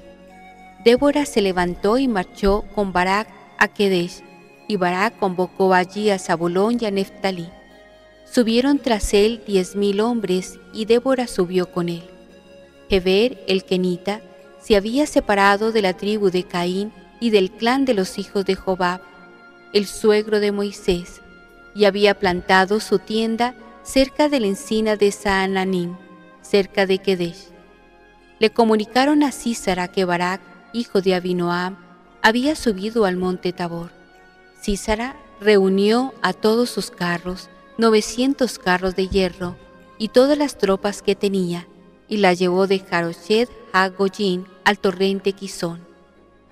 Débora 0.83 1.25
se 1.25 1.41
levantó 1.41 1.97
y 1.97 2.07
marchó 2.07 2.65
con 2.75 2.93
Barak 2.93 3.27
a 3.57 3.67
Kedesh, 3.67 4.23
y 4.67 4.75
Barak 4.75 5.17
convocó 5.17 5.73
allí 5.73 6.09
a 6.09 6.19
Zabulón 6.19 6.77
y 6.79 6.85
a 6.85 6.91
Neftalí. 6.91 7.49
Subieron 8.29 8.79
tras 8.79 9.13
él 9.13 9.41
diez 9.47 9.75
mil 9.75 10.01
hombres, 10.01 10.59
y 10.73 10.85
Débora 10.85 11.27
subió 11.27 11.71
con 11.71 11.89
él. 11.89 12.03
Heber, 12.89 13.43
el 13.47 13.63
kenita, 13.63 14.21
se 14.61 14.75
había 14.75 15.05
separado 15.05 15.71
de 15.71 15.81
la 15.81 15.93
tribu 15.93 16.29
de 16.29 16.43
Caín 16.43 16.91
y 17.19 17.29
del 17.29 17.51
clan 17.51 17.85
de 17.85 17.93
los 17.93 18.19
hijos 18.19 18.45
de 18.45 18.55
Jobab, 18.55 19.01
el 19.73 19.85
suegro 19.87 20.39
de 20.39 20.51
Moisés, 20.51 21.21
y 21.77 21.85
había 21.85 22.17
plantado 22.17 22.79
su 22.79 22.97
tienda 22.97 23.53
cerca 23.83 24.29
de 24.29 24.39
la 24.39 24.47
encina 24.47 24.95
de 24.95 25.11
Saananim, 25.11 25.95
cerca 26.41 26.87
de 26.87 26.97
Kedesh. 26.97 27.49
Le 28.39 28.49
comunicaron 28.49 29.21
a 29.21 29.31
Císara 29.31 29.87
que 29.87 30.03
Barak, 30.03 30.41
hijo 30.73 31.01
de 31.01 31.13
Abinoam, 31.13 31.77
había 32.23 32.55
subido 32.55 33.05
al 33.05 33.15
monte 33.15 33.53
Tabor. 33.53 33.91
Císara 34.59 35.15
reunió 35.39 36.15
a 36.23 36.33
todos 36.33 36.71
sus 36.71 36.89
carros, 36.89 37.47
900 37.77 38.57
carros 38.57 38.95
de 38.95 39.07
hierro, 39.07 39.55
y 39.99 40.07
todas 40.07 40.35
las 40.35 40.57
tropas 40.57 41.03
que 41.03 41.15
tenía, 41.15 41.67
y 42.07 42.17
la 42.17 42.33
llevó 42.33 42.65
de 42.65 42.79
Jaroshed 42.79 43.49
a 43.71 43.89
Goyín 43.89 44.47
al 44.65 44.79
torrente 44.79 45.33
Quizón. 45.33 45.85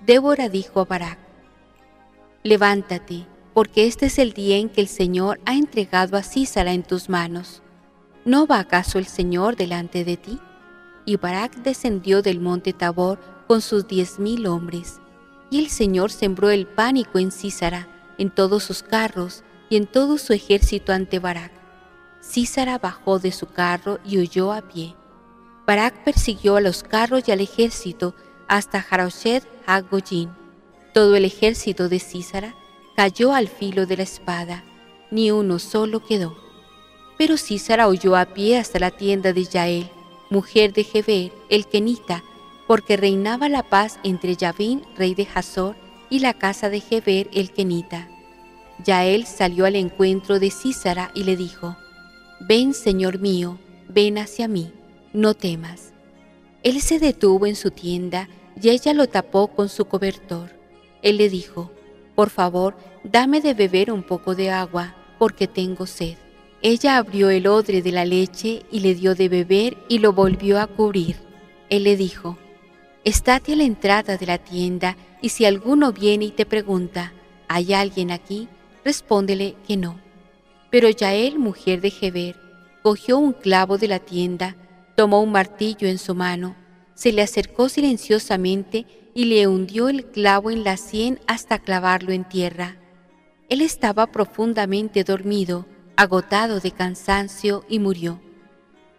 Débora 0.06 0.48
dijo 0.48 0.78
a 0.78 0.84
Barak, 0.84 1.18
Levántate, 2.44 3.26
porque 3.56 3.86
este 3.86 4.04
es 4.04 4.18
el 4.18 4.34
día 4.34 4.58
en 4.58 4.68
que 4.68 4.82
el 4.82 4.86
Señor 4.86 5.40
ha 5.46 5.54
entregado 5.54 6.18
a 6.18 6.22
Císara 6.22 6.74
en 6.74 6.82
tus 6.82 7.08
manos. 7.08 7.62
¿No 8.26 8.46
va 8.46 8.58
acaso 8.58 8.98
el 8.98 9.06
Señor 9.06 9.56
delante 9.56 10.04
de 10.04 10.18
ti? 10.18 10.38
Y 11.06 11.16
Barak 11.16 11.56
descendió 11.62 12.20
del 12.20 12.38
monte 12.38 12.74
Tabor 12.74 13.18
con 13.48 13.62
sus 13.62 13.88
diez 13.88 14.18
mil 14.18 14.46
hombres. 14.46 15.00
Y 15.48 15.58
el 15.58 15.70
Señor 15.70 16.10
sembró 16.12 16.50
el 16.50 16.66
pánico 16.66 17.18
en 17.18 17.32
Císara, 17.32 17.88
en 18.18 18.28
todos 18.28 18.62
sus 18.62 18.82
carros 18.82 19.42
y 19.70 19.76
en 19.78 19.86
todo 19.86 20.18
su 20.18 20.34
ejército 20.34 20.92
ante 20.92 21.18
Barak. 21.18 21.52
Císara 22.22 22.76
bajó 22.76 23.18
de 23.20 23.32
su 23.32 23.46
carro 23.46 24.00
y 24.04 24.18
huyó 24.18 24.52
a 24.52 24.68
pie. 24.68 24.94
Barak 25.66 26.04
persiguió 26.04 26.56
a 26.56 26.60
los 26.60 26.82
carros 26.82 27.26
y 27.26 27.32
al 27.32 27.40
ejército 27.40 28.14
hasta 28.48 28.82
Jaroshed 28.82 29.44
Hagoyin. 29.66 30.28
Todo 30.92 31.16
el 31.16 31.24
ejército 31.24 31.88
de 31.88 32.00
Císara 32.00 32.54
cayó 32.96 33.34
al 33.34 33.46
filo 33.46 33.84
de 33.84 33.98
la 33.98 34.02
espada, 34.04 34.64
ni 35.10 35.30
uno 35.30 35.58
solo 35.58 36.02
quedó. 36.02 36.34
Pero 37.18 37.36
Císara 37.36 37.88
huyó 37.88 38.16
a 38.16 38.24
pie 38.24 38.58
hasta 38.58 38.78
la 38.78 38.90
tienda 38.90 39.34
de 39.34 39.44
Yael, 39.44 39.90
mujer 40.30 40.72
de 40.72 40.86
Heber, 40.92 41.32
el 41.50 41.66
kenita, 41.66 42.24
porque 42.66 42.96
reinaba 42.96 43.50
la 43.50 43.62
paz 43.62 43.98
entre 44.02 44.34
Yavín, 44.34 44.82
rey 44.96 45.14
de 45.14 45.28
Hazor, 45.32 45.76
y 46.08 46.20
la 46.20 46.32
casa 46.32 46.70
de 46.70 46.82
Heber, 46.90 47.28
el 47.34 47.50
kenita. 47.50 48.08
Yael 48.84 49.26
salió 49.26 49.66
al 49.66 49.76
encuentro 49.76 50.38
de 50.38 50.50
Císara 50.50 51.10
y 51.14 51.24
le 51.24 51.36
dijo, 51.36 51.76
Ven, 52.40 52.72
señor 52.74 53.18
mío, 53.18 53.58
ven 53.88 54.18
hacia 54.18 54.48
mí, 54.48 54.72
no 55.12 55.34
temas. 55.34 55.92
Él 56.62 56.80
se 56.80 56.98
detuvo 56.98 57.46
en 57.46 57.56
su 57.56 57.70
tienda 57.70 58.28
y 58.60 58.70
ella 58.70 58.94
lo 58.94 59.06
tapó 59.06 59.48
con 59.48 59.68
su 59.68 59.84
cobertor. 59.84 60.50
Él 61.02 61.18
le 61.18 61.28
dijo, 61.28 61.70
Por 62.16 62.30
favor, 62.30 62.76
dame 63.04 63.40
de 63.40 63.54
beber 63.54 63.92
un 63.92 64.02
poco 64.02 64.34
de 64.34 64.50
agua, 64.50 64.96
porque 65.18 65.46
tengo 65.46 65.86
sed. 65.86 66.16
Ella 66.62 66.96
abrió 66.96 67.30
el 67.30 67.46
odre 67.46 67.82
de 67.82 67.92
la 67.92 68.04
leche 68.04 68.64
y 68.72 68.80
le 68.80 68.94
dio 68.94 69.14
de 69.14 69.28
beber 69.28 69.76
y 69.88 69.98
lo 69.98 70.12
volvió 70.12 70.58
a 70.58 70.66
cubrir. 70.66 71.16
Él 71.70 71.84
le 71.84 71.96
dijo, 71.96 72.38
Estate 73.04 73.52
a 73.52 73.56
la 73.56 73.64
entrada 73.64 74.16
de 74.16 74.26
la 74.26 74.38
tienda 74.38 74.96
y 75.22 75.28
si 75.28 75.44
alguno 75.44 75.92
viene 75.92 76.24
y 76.24 76.30
te 76.32 76.46
pregunta, 76.46 77.12
¿hay 77.46 77.72
alguien 77.72 78.10
aquí? 78.10 78.48
Respóndele 78.84 79.54
que 79.66 79.76
no. 79.76 80.00
Pero 80.70 80.88
Yael, 80.88 81.38
mujer 81.38 81.80
de 81.80 81.92
Heber, 82.00 82.36
cogió 82.82 83.18
un 83.18 83.32
clavo 83.32 83.78
de 83.78 83.88
la 83.88 83.98
tienda, 83.98 84.56
tomó 84.96 85.22
un 85.22 85.32
martillo 85.32 85.86
en 85.86 85.98
su 85.98 86.14
mano, 86.14 86.56
se 86.96 87.12
le 87.12 87.22
acercó 87.22 87.68
silenciosamente 87.68 88.86
y 89.14 89.26
le 89.26 89.46
hundió 89.46 89.88
el 89.88 90.06
clavo 90.06 90.50
en 90.50 90.64
la 90.64 90.76
sien 90.76 91.20
hasta 91.28 91.60
clavarlo 91.60 92.10
en 92.10 92.28
tierra. 92.28 92.78
Él 93.48 93.60
estaba 93.60 94.08
profundamente 94.08 95.04
dormido, 95.04 95.64
agotado 95.94 96.58
de 96.58 96.72
cansancio 96.72 97.64
y 97.68 97.78
murió. 97.78 98.20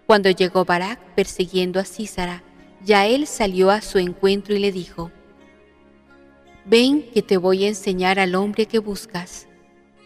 Cuando 0.06 0.30
llegó 0.30 0.64
Barak 0.64 1.00
persiguiendo 1.16 1.82
a 1.82 1.84
Císara, 1.84 2.42
Yael 2.86 3.28
salió 3.28 3.70
a 3.70 3.82
su 3.82 3.98
encuentro 3.98 4.56
y 4.56 4.60
le 4.60 4.72
dijo, 4.72 5.12
Ven 6.64 7.12
que 7.12 7.22
te 7.22 7.36
voy 7.36 7.66
a 7.66 7.68
enseñar 7.68 8.18
al 8.20 8.36
hombre 8.36 8.68
que 8.68 8.80
buscas 8.80 9.48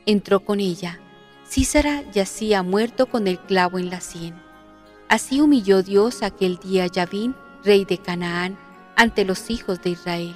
entró 0.06 0.42
con 0.42 0.60
ella. 0.60 1.00
Císara 1.48 2.10
yacía 2.12 2.64
muerto 2.64 3.08
con 3.08 3.28
el 3.28 3.40
clavo 3.40 3.78
en 3.78 3.90
la 3.90 4.02
sien. 4.02 4.36
Así 5.10 5.42
humilló 5.42 5.84
Dios 5.84 6.24
aquel 6.24 6.58
día 6.58 6.86
a 6.86 6.88
Yavín, 6.88 7.36
rey 7.64 7.86
de 7.86 7.98
Canaán, 7.98 8.58
ante 8.96 9.26
los 9.26 9.50
hijos 9.50 9.82
de 9.82 9.92
Israel. 9.92 10.36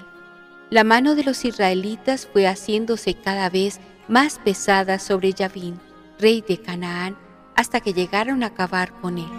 La 0.70 0.84
mano 0.84 1.16
de 1.16 1.24
los 1.24 1.46
israelitas 1.46 2.28
fue 2.32 2.48
haciéndose 2.48 3.14
cada 3.14 3.50
vez 3.50 3.80
más 4.08 4.40
pesada 4.44 5.00
sobre 5.00 5.34
Yavín, 5.34 5.80
rey 6.20 6.44
de 6.48 6.60
Canaán, 6.60 7.18
hasta 7.56 7.80
que 7.80 7.94
llegaron 7.94 8.44
a 8.44 8.48
acabar 8.48 8.92
con 9.02 9.18
él. 9.18 9.30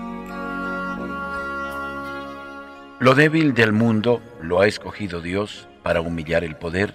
Lo 2.98 3.14
débil 3.14 3.54
del 3.54 3.72
mundo 3.72 4.22
lo 4.40 4.60
ha 4.60 4.66
escogido 4.66 5.20
Dios 5.20 5.68
para 5.82 6.00
humillar 6.00 6.44
el 6.44 6.56
poder 6.56 6.94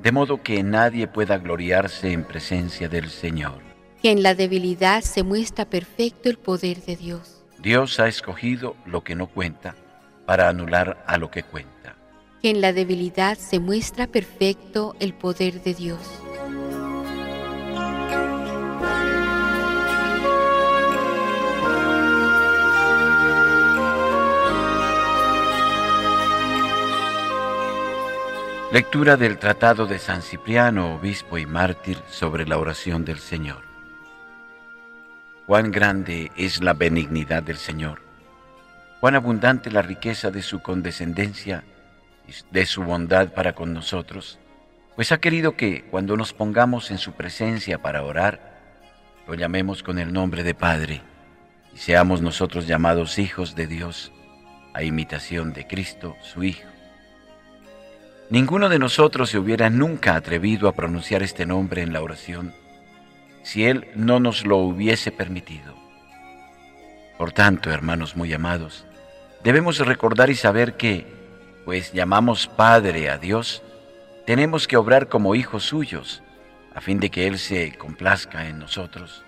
de 0.00 0.12
modo 0.12 0.42
que 0.42 0.62
nadie 0.62 1.08
pueda 1.08 1.38
gloriarse 1.38 2.12
en 2.12 2.24
presencia 2.24 2.88
del 2.88 3.10
Señor. 3.10 3.60
Que 4.02 4.12
en 4.12 4.22
la 4.22 4.34
debilidad 4.34 5.02
se 5.02 5.24
muestra 5.24 5.64
perfecto 5.64 6.28
el 6.28 6.38
poder 6.38 6.80
de 6.82 6.96
Dios. 6.96 7.44
Dios 7.58 7.98
ha 7.98 8.06
escogido 8.06 8.76
lo 8.86 9.02
que 9.02 9.16
no 9.16 9.26
cuenta 9.26 9.74
para 10.28 10.50
anular 10.50 11.02
a 11.06 11.16
lo 11.16 11.30
que 11.30 11.42
cuenta. 11.42 11.96
Que 12.42 12.50
en 12.50 12.60
la 12.60 12.74
debilidad 12.74 13.38
se 13.38 13.60
muestra 13.60 14.06
perfecto 14.06 14.94
el 15.00 15.14
poder 15.14 15.62
de 15.62 15.72
Dios. 15.72 16.00
Lectura 28.70 29.16
del 29.16 29.38
Tratado 29.38 29.86
de 29.86 29.98
San 29.98 30.20
Cipriano, 30.20 30.96
obispo 30.96 31.38
y 31.38 31.46
mártir, 31.46 31.96
sobre 32.06 32.46
la 32.46 32.58
oración 32.58 33.06
del 33.06 33.18
Señor. 33.18 33.62
Cuán 35.46 35.72
grande 35.72 36.30
es 36.36 36.62
la 36.62 36.74
benignidad 36.74 37.42
del 37.42 37.56
Señor, 37.56 38.07
cuán 39.00 39.14
abundante 39.14 39.70
la 39.70 39.82
riqueza 39.82 40.30
de 40.30 40.42
su 40.42 40.60
condescendencia 40.60 41.64
y 42.26 42.32
de 42.50 42.66
su 42.66 42.82
bondad 42.82 43.32
para 43.32 43.54
con 43.54 43.72
nosotros, 43.72 44.38
pues 44.96 45.12
ha 45.12 45.18
querido 45.18 45.56
que 45.56 45.84
cuando 45.84 46.16
nos 46.16 46.32
pongamos 46.32 46.90
en 46.90 46.98
su 46.98 47.12
presencia 47.12 47.78
para 47.78 48.02
orar, 48.02 48.58
lo 49.26 49.34
llamemos 49.34 49.82
con 49.82 49.98
el 49.98 50.12
nombre 50.12 50.42
de 50.42 50.54
Padre 50.54 51.02
y 51.74 51.78
seamos 51.78 52.22
nosotros 52.22 52.66
llamados 52.66 53.18
hijos 53.18 53.54
de 53.54 53.66
Dios, 53.66 54.12
a 54.74 54.82
imitación 54.82 55.52
de 55.52 55.66
Cristo, 55.66 56.16
su 56.22 56.44
Hijo 56.44 56.68
Ninguno 58.30 58.68
de 58.68 58.78
nosotros 58.78 59.30
se 59.30 59.38
hubiera 59.38 59.70
nunca 59.70 60.14
atrevido 60.14 60.68
a 60.68 60.74
pronunciar 60.74 61.22
este 61.22 61.46
nombre 61.46 61.80
en 61.80 61.94
la 61.94 62.02
oración 62.02 62.52
si 63.42 63.64
Él 63.64 63.88
no 63.94 64.20
nos 64.20 64.44
lo 64.44 64.58
hubiese 64.58 65.10
permitido. 65.10 65.74
Por 67.16 67.32
tanto, 67.32 67.70
hermanos 67.70 68.16
muy 68.16 68.30
amados, 68.34 68.84
debemos 69.42 69.78
recordar 69.78 70.30
y 70.30 70.34
saber 70.34 70.76
que, 70.76 71.06
pues 71.64 71.92
llamamos 71.92 72.46
Padre 72.46 73.10
a 73.10 73.18
Dios, 73.18 73.62
tenemos 74.26 74.66
que 74.66 74.76
obrar 74.76 75.08
como 75.08 75.34
hijos 75.34 75.64
suyos, 75.64 76.22
a 76.74 76.80
fin 76.80 77.00
de 77.00 77.10
que 77.10 77.26
Él 77.26 77.38
se 77.38 77.76
complazca 77.76 78.48
en 78.48 78.58
nosotros, 78.58 79.24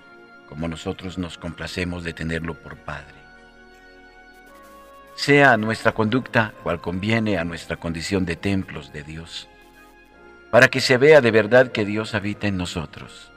como 0.49 0.69
nosotros 0.69 1.19
nos 1.19 1.39
complacemos 1.39 2.05
de 2.05 2.13
tenerlo 2.13 2.55
por 2.55 2.77
Padre 2.77 3.21
sea 5.21 5.59
nuestra 5.59 5.93
conducta 5.93 6.55
cual 6.63 6.81
conviene 6.81 7.37
a 7.37 7.45
nuestra 7.45 7.77
condición 7.77 8.25
de 8.25 8.37
templos 8.37 8.91
de 8.91 9.03
Dios, 9.03 9.49
para 10.51 10.69
que 10.69 10.81
se 10.81 10.97
vea 10.97 11.21
de 11.21 11.31
verdad 11.31 11.73
que 11.73 11.85
Dios 11.85 12.15
habita 12.15 12.47
en 12.47 12.57
nosotros, 12.57 13.31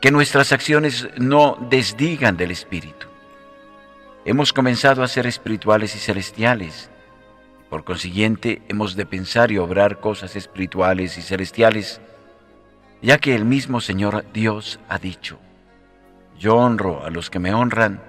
que 0.00 0.10
nuestras 0.10 0.52
acciones 0.52 1.06
no 1.18 1.58
desdigan 1.68 2.38
del 2.38 2.50
Espíritu. 2.50 3.08
Hemos 4.26 4.54
comenzado 4.54 5.02
a 5.02 5.08
ser 5.08 5.26
espirituales 5.26 5.94
y 5.94 5.98
celestiales, 5.98 6.90
por 7.68 7.84
consiguiente 7.84 8.62
hemos 8.68 8.96
de 8.96 9.04
pensar 9.04 9.52
y 9.52 9.58
obrar 9.58 10.00
cosas 10.00 10.34
espirituales 10.34 11.18
y 11.18 11.22
celestiales, 11.22 12.00
ya 13.02 13.18
que 13.18 13.34
el 13.34 13.44
mismo 13.44 13.82
Señor 13.82 14.24
Dios 14.32 14.80
ha 14.88 14.98
dicho, 14.98 15.38
yo 16.38 16.56
honro 16.56 17.04
a 17.04 17.10
los 17.10 17.28
que 17.28 17.38
me 17.38 17.52
honran, 17.52 18.00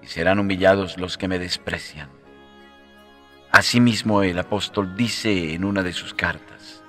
y 0.00 0.06
serán 0.06 0.38
humillados 0.38 0.96
los 0.96 1.18
que 1.18 1.28
me 1.28 1.38
desprecian. 1.38 2.08
Asimismo 3.50 4.22
el 4.22 4.38
apóstol 4.38 4.96
dice 4.96 5.52
en 5.52 5.64
una 5.64 5.82
de 5.82 5.92
sus 5.92 6.14
cartas, 6.14 6.82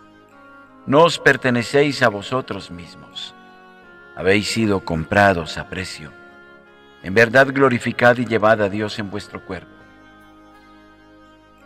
no 0.87 1.03
os 1.03 1.19
pertenecéis 1.19 2.01
a 2.01 2.07
vosotros 2.07 2.71
mismos. 2.71 3.35
Habéis 4.15 4.47
sido 4.47 4.85
comprados 4.85 5.57
a 5.57 5.69
precio. 5.69 6.22
En 7.03 7.13
verdad 7.13 7.47
glorificad 7.53 8.17
y 8.17 8.25
llevad 8.25 8.61
a 8.61 8.69
Dios 8.69 8.97
en 8.97 9.11
vuestro 9.11 9.45
cuerpo. 9.45 9.71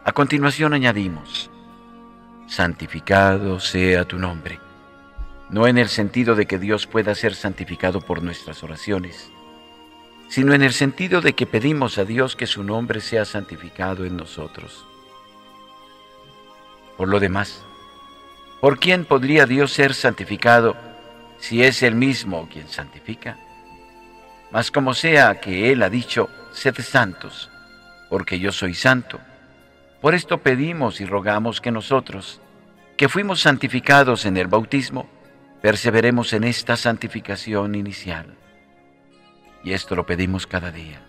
A 0.04 0.12
continuación 0.12 0.74
añadimos, 0.74 1.52
santificado 2.48 3.60
sea 3.60 4.06
tu 4.06 4.18
nombre, 4.18 4.60
no 5.50 5.68
en 5.68 5.78
el 5.78 5.90
sentido 5.90 6.34
de 6.34 6.48
que 6.48 6.58
Dios 6.58 6.88
pueda 6.88 7.14
ser 7.14 7.36
santificado 7.36 8.02
por 8.02 8.24
nuestras 8.24 8.64
oraciones, 8.64 9.32
sino 10.28 10.54
en 10.54 10.64
el 10.64 10.74
sentido 10.74 11.22
de 11.22 11.34
que 11.34 11.46
pedimos 11.46 11.98
a 11.98 12.06
Dios 12.06 12.36
que 12.36 12.48
su 12.48 12.64
nombre 12.64 13.00
sea 13.00 13.24
santificado 13.26 14.06
en 14.06 14.18
nosotros. 14.18 14.88
Por 16.98 17.10
lo 17.10 17.20
demás, 17.20 17.64
¿por 18.60 18.80
quién 18.80 19.06
podría 19.06 19.46
Dios 19.46 19.72
ser 19.72 19.94
santificado 19.94 20.76
si 21.38 21.64
es 21.64 21.84
Él 21.84 21.94
mismo 21.94 22.50
quien 22.52 22.68
santifica? 22.68 23.38
Mas 24.52 24.72
como 24.72 24.94
sea 24.94 25.40
que 25.40 25.72
Él 25.72 25.84
ha 25.84 25.90
dicho, 25.90 26.30
sed 26.52 26.76
santos, 26.76 27.50
porque 28.10 28.40
yo 28.40 28.52
soy 28.52 28.74
santo. 28.74 29.20
Por 30.02 30.16
esto 30.16 30.40
pedimos 30.40 31.02
y 31.02 31.06
rogamos 31.06 31.60
que 31.60 31.72
nosotros, 31.72 32.42
que 32.96 33.10
fuimos 33.10 33.42
santificados 33.42 34.26
en 34.26 34.38
el 34.38 34.48
bautismo, 34.48 35.10
perseveremos 35.62 36.34
en 36.34 36.44
esta 36.44 36.78
santificación 36.78 37.76
inicial. 37.76 38.36
Y 39.64 39.74
esto 39.74 39.96
lo 39.96 40.06
pedimos 40.06 40.48
cada 40.48 40.72
día. 40.72 41.02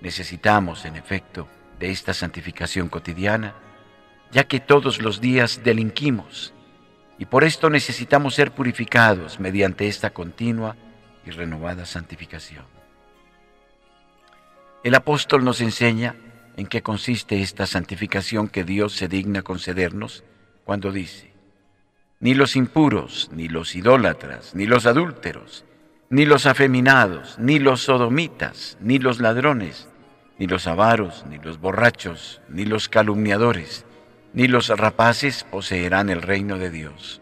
Necesitamos, 0.00 0.84
en 0.84 0.96
efecto, 0.96 1.48
de 1.78 1.90
esta 1.90 2.12
santificación 2.12 2.88
cotidiana, 2.88 3.54
ya 4.32 4.44
que 4.44 4.60
todos 4.60 5.00
los 5.00 5.20
días 5.20 5.60
delinquimos, 5.62 6.52
y 7.18 7.26
por 7.26 7.44
esto 7.44 7.70
necesitamos 7.70 8.34
ser 8.34 8.50
purificados 8.50 9.38
mediante 9.40 9.86
esta 9.86 10.10
continua 10.10 10.76
y 11.26 11.30
renovada 11.30 11.84
santificación. 11.84 12.64
El 14.82 14.94
apóstol 14.94 15.44
nos 15.44 15.60
enseña 15.60 16.14
en 16.56 16.66
qué 16.66 16.82
consiste 16.82 17.42
esta 17.42 17.66
santificación 17.66 18.48
que 18.48 18.64
Dios 18.64 18.94
se 18.94 19.08
digna 19.08 19.42
concedernos 19.42 20.24
cuando 20.64 20.92
dice, 20.92 21.32
ni 22.20 22.34
los 22.34 22.56
impuros, 22.56 23.28
ni 23.32 23.48
los 23.48 23.74
idólatras, 23.74 24.54
ni 24.54 24.66
los 24.66 24.86
adúlteros, 24.86 25.64
ni 26.08 26.24
los 26.24 26.46
afeminados, 26.46 27.36
ni 27.38 27.58
los 27.58 27.82
sodomitas, 27.82 28.78
ni 28.80 28.98
los 28.98 29.20
ladrones, 29.20 29.88
ni 30.38 30.46
los 30.46 30.66
avaros, 30.66 31.24
ni 31.28 31.38
los 31.38 31.60
borrachos, 31.60 32.40
ni 32.48 32.64
los 32.64 32.88
calumniadores, 32.88 33.84
ni 34.32 34.46
los 34.46 34.68
rapaces 34.68 35.44
poseerán 35.44 36.10
el 36.10 36.22
reino 36.22 36.58
de 36.58 36.70
Dios. 36.70 37.20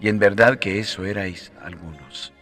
Y 0.00 0.08
en 0.08 0.18
verdad 0.18 0.58
que 0.58 0.78
eso 0.78 1.04
erais 1.04 1.52
algunos. 1.62 2.32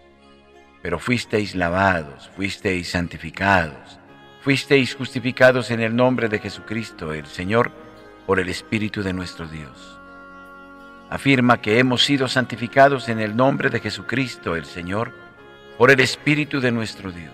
Pero 0.87 1.00
fuisteis 1.00 1.57
lavados, 1.57 2.31
fuisteis 2.37 2.90
santificados, 2.90 3.99
fuisteis 4.40 4.95
justificados 4.95 5.73
en 5.73 5.81
el 5.81 5.97
nombre 5.97 6.28
de 6.28 6.38
Jesucristo 6.38 7.12
el 7.12 7.26
Señor 7.26 7.73
por 8.25 8.38
el 8.38 8.49
Espíritu 8.49 9.02
de 9.02 9.12
nuestro 9.12 9.49
Dios 9.49 9.97
afirma 11.11 11.61
que 11.61 11.81
hemos 11.81 12.05
sido 12.05 12.28
santificados 12.28 13.09
en 13.09 13.19
el 13.21 13.35
nombre 13.37 13.69
de 13.69 13.81
Jesucristo 13.81 14.55
el 14.55 14.64
Señor 14.64 15.12
por 15.76 15.90
el 15.90 15.99
Espíritu 15.99 16.61
de 16.61 16.71
nuestro 16.71 17.11
Dios. 17.11 17.33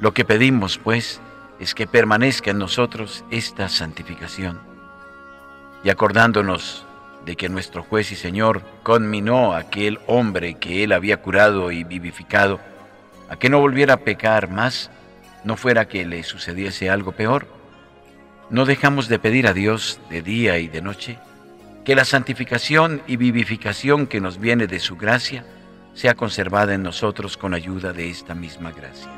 Lo 0.00 0.14
que 0.14 0.24
pedimos, 0.24 0.78
pues, 0.78 1.20
es 1.58 1.74
que 1.74 1.86
permanezca 1.86 2.50
en 2.50 2.58
nosotros 2.58 3.24
esta 3.30 3.68
santificación. 3.68 4.58
Y 5.82 5.90
acordándonos 5.90 6.86
de 7.28 7.36
que 7.36 7.50
nuestro 7.50 7.82
juez 7.82 8.10
y 8.10 8.16
Señor 8.16 8.62
conminó 8.82 9.52
a 9.52 9.58
aquel 9.58 9.98
hombre 10.06 10.54
que 10.54 10.82
él 10.82 10.92
había 10.92 11.18
curado 11.18 11.70
y 11.70 11.84
vivificado 11.84 12.58
a 13.28 13.36
que 13.38 13.50
no 13.50 13.60
volviera 13.60 13.92
a 13.92 13.98
pecar 13.98 14.50
más, 14.50 14.90
no 15.44 15.58
fuera 15.58 15.88
que 15.88 16.06
le 16.06 16.22
sucediese 16.22 16.88
algo 16.88 17.12
peor, 17.12 17.46
no 18.48 18.64
dejamos 18.64 19.08
de 19.08 19.18
pedir 19.18 19.46
a 19.46 19.52
Dios 19.52 20.00
de 20.08 20.22
día 20.22 20.56
y 20.56 20.68
de 20.68 20.80
noche 20.80 21.18
que 21.84 21.94
la 21.94 22.06
santificación 22.06 23.02
y 23.06 23.16
vivificación 23.16 24.06
que 24.06 24.22
nos 24.22 24.38
viene 24.38 24.66
de 24.66 24.78
su 24.78 24.96
gracia 24.96 25.44
sea 25.92 26.14
conservada 26.14 26.72
en 26.72 26.82
nosotros 26.82 27.36
con 27.36 27.52
ayuda 27.52 27.92
de 27.92 28.08
esta 28.08 28.34
misma 28.34 28.72
gracia. 28.72 29.12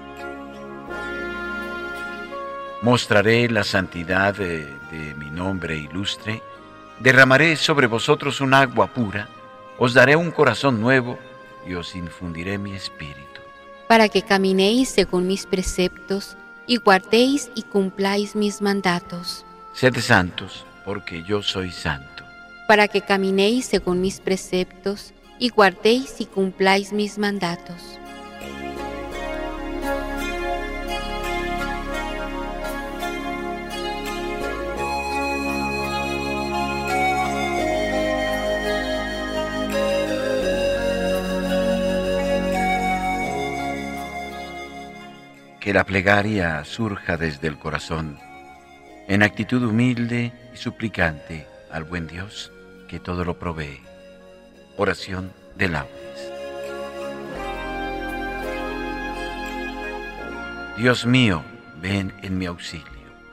Mostraré 2.83 3.49
la 3.49 3.62
santidad 3.62 4.35
de, 4.35 4.66
de, 4.90 5.14
mi 5.16 5.31
nombre 5.31 5.77
ilustre, 5.77 6.42
derramaré 7.01 7.57
sobre 7.57 7.87
vosotros 7.87 8.41
un 8.41 8.55
agua 8.55 8.87
pura, 8.89 9.29
os 9.79 9.95
daré 9.95 10.17
un 10.17 10.31
corazón 10.31 10.81
nuevo 10.81 11.19
y 11.67 11.75
os 11.75 11.95
infundiré 11.97 12.59
mi 12.59 12.73
espíritu. 12.73 13.41
Para 13.89 14.09
que 14.09 14.23
caminéis 14.23 14.89
según 14.89 15.27
mis 15.27 15.47
preceptos 15.47 16.37
y 16.67 16.77
guardéis 16.77 17.51
y 17.55 17.63
cumpláis 17.63 18.37
mis 18.37 18.63
mandatos. 18.63 19.45
Sed 19.73 19.97
santos, 19.99 20.65
porque 20.85 21.25
yo 21.25 21.43
soy 21.43 21.73
santo 21.73 22.21
para 22.71 22.87
que 22.87 23.01
caminéis 23.01 23.67
según 23.67 24.01
mis 24.01 24.21
preceptos 24.21 25.13
y 25.41 25.49
guardéis 25.49 26.21
y 26.21 26.27
cumpláis 26.27 26.93
mis 26.93 27.19
mandatos. 27.19 27.99
Que 45.61 45.75
la 45.75 45.85
plegaria 45.85 46.64
surja 46.64 47.18
desde 47.18 47.46
el 47.46 47.59
corazón, 47.59 48.18
en 49.09 49.23
actitud 49.23 49.62
humilde 49.62 50.33
y 50.55 50.57
suplicante 50.57 51.46
al 51.70 51.85
buen 51.85 52.07
Dios 52.07 52.51
que 52.88 52.99
todo 52.99 53.25
lo 53.25 53.38
provee. 53.38 53.81
Oración 54.79 55.33
de 55.57 55.68
laudes. 55.68 56.01
Dios 60.79 61.05
mío, 61.05 61.42
ven 61.83 62.14
en 62.23 62.38
mi 62.38 62.46
auxilio. 62.46 62.87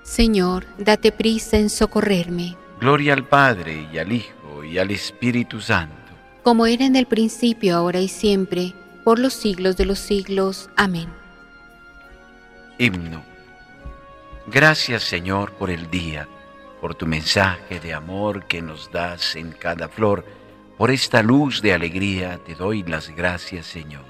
Señor, 0.03 0.65
date 0.77 1.13
prisa 1.13 1.57
en 1.57 1.69
socorrerme. 1.69 2.57
Gloria 2.81 3.13
al 3.13 3.23
Padre 3.23 3.87
y 3.93 3.97
al 3.97 4.11
Hijo 4.11 4.65
y 4.65 4.77
al 4.77 4.91
Espíritu 4.91 5.61
Santo. 5.61 5.95
Como 6.43 6.65
era 6.65 6.85
en 6.85 6.97
el 6.97 7.05
principio, 7.05 7.77
ahora 7.77 8.01
y 8.01 8.09
siempre, 8.09 8.73
por 9.05 9.17
los 9.17 9.33
siglos 9.33 9.77
de 9.77 9.85
los 9.85 9.99
siglos. 9.99 10.69
Amén. 10.75 11.07
Himno. 12.77 13.23
Gracias 14.47 15.03
Señor 15.03 15.53
por 15.53 15.69
el 15.69 15.89
día 15.89 16.27
por 16.79 16.95
tu 16.95 17.05
mensaje 17.05 17.79
de 17.79 17.93
amor 17.93 18.45
que 18.45 18.61
nos 18.61 18.91
das 18.91 19.35
en 19.35 19.51
cada 19.51 19.87
flor. 19.89 20.25
Por 20.77 20.91
esta 20.91 21.23
luz 21.23 21.61
de 21.61 21.73
alegría 21.73 22.39
te 22.45 22.55
doy 22.55 22.83
las 22.83 23.09
gracias, 23.09 23.65
Señor. 23.65 24.05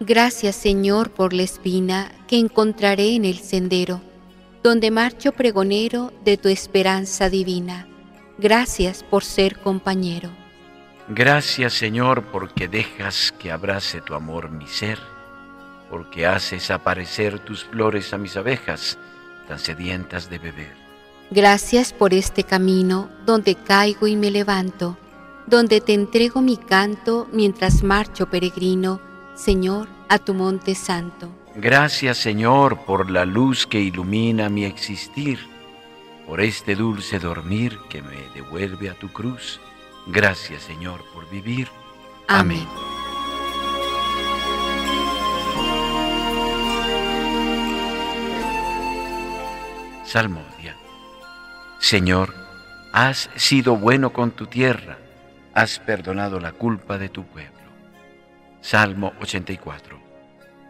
Gracias, 0.00 0.56
Señor, 0.56 1.10
por 1.10 1.32
la 1.32 1.42
espina 1.42 2.12
que 2.26 2.38
encontraré 2.38 3.14
en 3.14 3.24
el 3.24 3.38
sendero, 3.38 4.00
donde 4.62 4.90
marcho 4.90 5.32
pregonero 5.32 6.12
de 6.24 6.36
tu 6.36 6.48
esperanza 6.48 7.28
divina. 7.28 7.88
Gracias 8.38 9.02
por 9.02 9.24
ser 9.24 9.58
compañero. 9.58 10.30
Gracias, 11.08 11.72
Señor, 11.72 12.24
porque 12.30 12.68
dejas 12.68 13.32
que 13.38 13.50
abrace 13.50 14.00
tu 14.00 14.14
amor 14.14 14.50
mi 14.50 14.66
ser, 14.66 14.98
porque 15.90 16.26
haces 16.26 16.70
aparecer 16.70 17.38
tus 17.38 17.64
flores 17.64 18.12
a 18.12 18.18
mis 18.18 18.36
abejas, 18.36 18.98
tan 19.46 19.58
sedientas 19.58 20.28
de 20.28 20.38
beber. 20.38 20.76
Gracias 21.30 21.92
por 21.92 22.14
este 22.14 22.44
camino 22.44 23.10
donde 23.26 23.54
caigo 23.54 24.06
y 24.06 24.16
me 24.16 24.30
levanto, 24.30 24.96
donde 25.46 25.80
te 25.80 25.94
entrego 25.94 26.40
mi 26.40 26.56
canto 26.56 27.28
mientras 27.32 27.82
marcho 27.82 28.30
peregrino, 28.30 29.00
Señor, 29.34 29.88
a 30.08 30.18
tu 30.18 30.34
monte 30.34 30.74
santo. 30.74 31.30
Gracias, 31.54 32.18
Señor, 32.18 32.84
por 32.84 33.10
la 33.10 33.24
luz 33.24 33.66
que 33.66 33.80
ilumina 33.80 34.48
mi 34.48 34.64
existir, 34.64 35.38
por 36.26 36.40
este 36.40 36.76
dulce 36.76 37.18
dormir 37.18 37.78
que 37.88 38.00
me 38.00 38.16
devuelve 38.34 38.90
a 38.90 38.94
tu 38.94 39.08
cruz. 39.08 39.60
Gracias, 40.06 40.62
Señor, 40.62 41.02
por 41.12 41.28
vivir. 41.28 41.68
Amén. 42.26 42.66
Salmodia. 50.08 50.74
Señor, 51.80 52.32
has 52.94 53.28
sido 53.36 53.76
bueno 53.76 54.14
con 54.14 54.30
tu 54.30 54.46
tierra, 54.46 54.96
has 55.52 55.78
perdonado 55.80 56.40
la 56.40 56.52
culpa 56.52 56.96
de 56.96 57.10
tu 57.10 57.24
pueblo. 57.24 57.52
Salmo 58.62 59.12
84. 59.20 59.98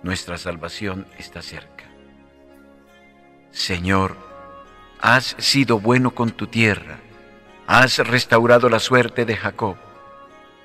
Nuestra 0.02 0.38
salvación 0.38 1.06
está 1.18 1.40
cerca. 1.40 1.84
Señor, 3.52 4.16
has 5.00 5.36
sido 5.38 5.78
bueno 5.78 6.16
con 6.16 6.32
tu 6.32 6.48
tierra, 6.48 6.98
Has 7.68 7.98
restaurado 7.98 8.70
la 8.70 8.80
suerte 8.80 9.26
de 9.26 9.36
Jacob. 9.36 9.76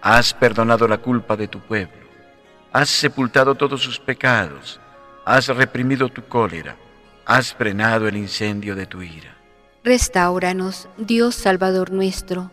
Has 0.01 0.33
perdonado 0.33 0.88
la 0.88 0.99
culpa 0.99 1.36
de 1.36 1.49
tu 1.49 1.59
pueblo. 1.59 2.07
Has 2.71 2.88
sepultado 2.89 3.55
todos 3.55 3.83
sus 3.83 3.99
pecados. 3.99 4.79
Has 5.25 5.47
reprimido 5.49 6.07
tu 6.07 6.23
cólera. 6.23 6.77
Has 7.25 7.53
frenado 7.53 8.07
el 8.07 8.17
incendio 8.17 8.75
de 8.75 8.86
tu 8.86 9.01
ira. 9.01 9.38
Restauranos, 9.83 10.89
Dios 10.97 11.36
Salvador 11.36 11.91
nuestro. 11.91 12.51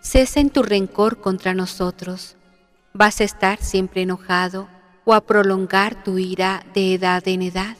Cesa 0.00 0.40
en 0.40 0.50
tu 0.50 0.62
rencor 0.62 1.20
contra 1.20 1.52
nosotros. 1.54 2.36
¿Vas 2.92 3.20
a 3.20 3.24
estar 3.24 3.58
siempre 3.60 4.02
enojado 4.02 4.68
o 5.04 5.14
a 5.14 5.20
prolongar 5.22 6.04
tu 6.04 6.18
ira 6.18 6.64
de 6.74 6.94
edad 6.94 7.26
en 7.26 7.42
edad? 7.42 7.76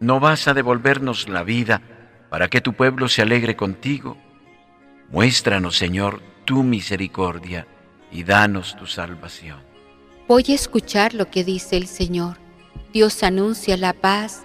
¿No 0.00 0.18
vas 0.18 0.48
a 0.48 0.54
devolvernos 0.54 1.28
la 1.28 1.44
vida 1.44 1.82
para 2.28 2.48
que 2.48 2.60
tu 2.60 2.72
pueblo 2.72 3.08
se 3.08 3.22
alegre 3.22 3.54
contigo? 3.54 4.16
Muéstranos, 5.10 5.76
Señor, 5.76 6.20
tu 6.44 6.64
misericordia 6.64 7.66
y 8.10 8.24
danos 8.24 8.76
tu 8.76 8.86
salvación. 8.86 9.60
Voy 10.26 10.44
a 10.48 10.54
escuchar 10.54 11.14
lo 11.14 11.30
que 11.30 11.44
dice 11.44 11.76
el 11.76 11.86
Señor. 11.86 12.38
Dios 12.92 13.22
anuncia 13.22 13.76
la 13.76 13.92
paz 13.92 14.44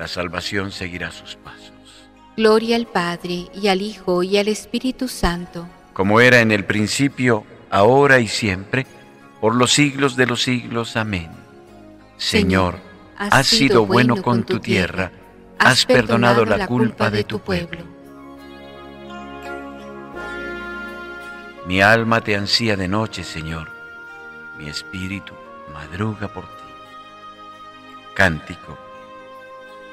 la 0.00 0.08
salvación 0.08 0.72
seguirá 0.72 1.10
sus 1.10 1.36
pasos. 1.36 1.74
Gloria 2.34 2.76
al 2.76 2.86
Padre 2.86 3.48
y 3.52 3.68
al 3.68 3.82
Hijo 3.82 4.22
y 4.22 4.38
al 4.38 4.48
Espíritu 4.48 5.08
Santo. 5.08 5.68
Como 5.92 6.22
era 6.22 6.40
en 6.40 6.52
el 6.52 6.64
principio, 6.64 7.44
ahora 7.68 8.18
y 8.18 8.26
siempre, 8.26 8.86
por 9.42 9.54
los 9.54 9.74
siglos 9.74 10.16
de 10.16 10.24
los 10.24 10.42
siglos. 10.42 10.96
Amén. 10.96 11.28
Señor, 12.16 12.78
has 13.18 13.46
sido 13.46 13.84
bueno 13.84 14.22
con 14.22 14.44
tu 14.44 14.58
tierra, 14.58 15.12
has 15.58 15.84
perdonado 15.84 16.46
la 16.46 16.66
culpa 16.66 17.10
de 17.10 17.24
tu 17.24 17.40
pueblo. 17.40 17.84
Mi 21.66 21.82
alma 21.82 22.22
te 22.22 22.36
ansía 22.36 22.74
de 22.74 22.88
noche, 22.88 23.22
Señor, 23.22 23.68
mi 24.58 24.66
espíritu 24.66 25.34
madruga 25.74 26.28
por 26.28 26.44
ti. 26.44 26.70
Cántico, 28.14 28.78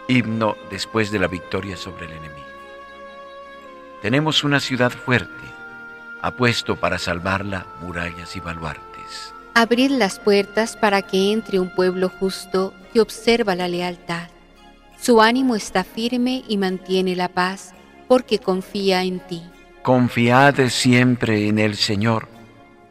himno 0.07 0.55
después 0.69 1.11
de 1.11 1.19
la 1.19 1.27
victoria 1.27 1.77
sobre 1.77 2.05
el 2.05 2.11
enemigo. 2.11 2.47
Tenemos 4.01 4.43
una 4.43 4.59
ciudad 4.59 4.91
fuerte, 4.91 5.43
apuesto 6.21 6.75
para 6.75 6.99
salvarla 6.99 7.65
murallas 7.81 8.35
y 8.35 8.39
baluartes. 8.39 9.33
Abrid 9.53 9.91
las 9.91 10.19
puertas 10.19 10.77
para 10.77 11.01
que 11.01 11.31
entre 11.31 11.59
un 11.59 11.69
pueblo 11.73 12.09
justo 12.09 12.73
que 12.93 13.01
observa 13.01 13.55
la 13.55 13.67
lealtad. 13.67 14.29
Su 15.01 15.21
ánimo 15.21 15.55
está 15.55 15.83
firme 15.83 16.43
y 16.47 16.57
mantiene 16.57 17.15
la 17.15 17.29
paz 17.29 17.73
porque 18.07 18.39
confía 18.39 19.03
en 19.03 19.19
ti. 19.19 19.43
Confiad 19.81 20.69
siempre 20.69 21.47
en 21.47 21.59
el 21.59 21.75
Señor, 21.75 22.27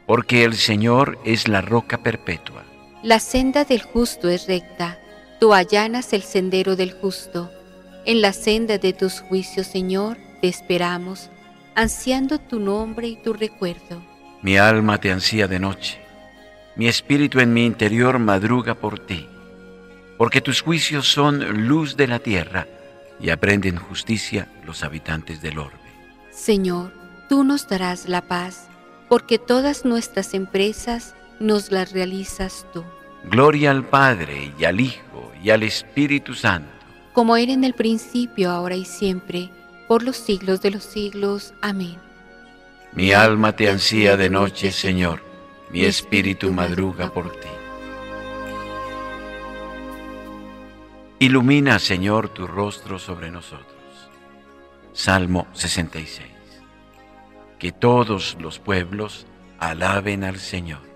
porque 0.07 0.45
el 0.45 0.55
Señor 0.55 1.19
es 1.25 1.47
la 1.47 1.61
roca 1.61 1.99
perpetua. 1.99 2.65
La 3.03 3.21
senda 3.21 3.65
del 3.65 3.83
justo 3.83 4.29
es 4.29 4.47
recta, 4.47 4.99
tú 5.41 5.55
allanas 5.55 6.13
el 6.13 6.23
sendero 6.23 6.77
del 6.77 6.93
justo. 6.93 7.51
En 8.05 8.21
la 8.21 8.33
senda 8.33 8.79
de 8.79 8.93
tus 8.93 9.21
juicios, 9.21 9.67
Señor, 9.67 10.17
te 10.41 10.49
esperamos, 10.49 11.31
ansiando 11.75 12.39
tu 12.39 12.61
nombre 12.61 13.09
y 13.09 13.17
tu 13.17 13.33
recuerdo. 13.33 14.03
Mi 14.43 14.57
alma 14.57 14.99
te 14.99 15.11
ansía 15.11 15.49
de 15.49 15.59
noche 15.59 16.07
mi 16.77 16.89
espíritu 16.89 17.41
en 17.41 17.55
mi 17.55 17.65
interior 17.65 18.19
madruga 18.19 18.75
por 18.75 18.99
ti, 18.99 19.27
porque 20.19 20.43
tus 20.43 20.61
juicios 20.61 21.11
son 21.11 21.67
luz 21.67 21.97
de 21.97 22.07
la 22.07 22.19
tierra 22.19 22.67
y 23.19 23.31
aprenden 23.31 23.79
justicia 23.79 24.49
los 24.65 24.85
habitantes 24.85 25.41
del 25.41 25.59
orbe. 25.59 25.79
Señor, 26.31 26.93
tú 27.31 27.45
nos 27.45 27.67
darás 27.67 28.11
la 28.11 28.21
paz, 28.21 28.69
porque 29.09 29.39
todas 29.39 29.87
nuestras 29.87 30.35
empresas 30.35 31.15
nos 31.41 31.73
las 31.73 31.93
realizas 31.93 32.67
tú. 32.75 32.85
Gloria 33.25 33.71
al 33.71 33.85
Padre 33.85 34.53
y 34.59 34.65
al 34.65 34.81
Hijo 34.81 35.33
y 35.43 35.51
al 35.51 35.63
Espíritu 35.63 36.35
Santo. 36.35 36.71
Como 37.13 37.37
era 37.37 37.53
en 37.53 37.65
el 37.65 37.75
principio, 37.75 38.51
ahora 38.51 38.77
y 38.77 38.85
siempre, 38.85 39.51
por 39.89 40.03
los 40.03 40.17
siglos 40.17 40.61
de 40.63 40.71
los 40.71 40.85
siglos. 40.85 41.55
Amén. 41.63 41.97
Mi 42.93 43.13
alma 43.13 43.53
te 43.53 43.69
ansía 43.69 44.17
de 44.17 44.31
noche, 44.31 44.71
Señor 44.71 45.27
mi 45.71 45.85
espíritu 45.85 46.53
madruga 46.53 47.13
por 47.13 47.31
ti. 47.31 47.49
Ilumina, 51.19 51.79
Señor, 51.79 52.29
tu 52.29 52.47
rostro 52.47 52.99
sobre 52.99 53.31
nosotros. 53.31 53.67
Salmo 54.93 55.47
66. 55.53 56.29
Que 57.59 57.73
todos 57.73 58.37
los 58.41 58.59
pueblos 58.59 59.27
alaben 59.59 60.25
al 60.25 60.39
Señor. 60.39 60.96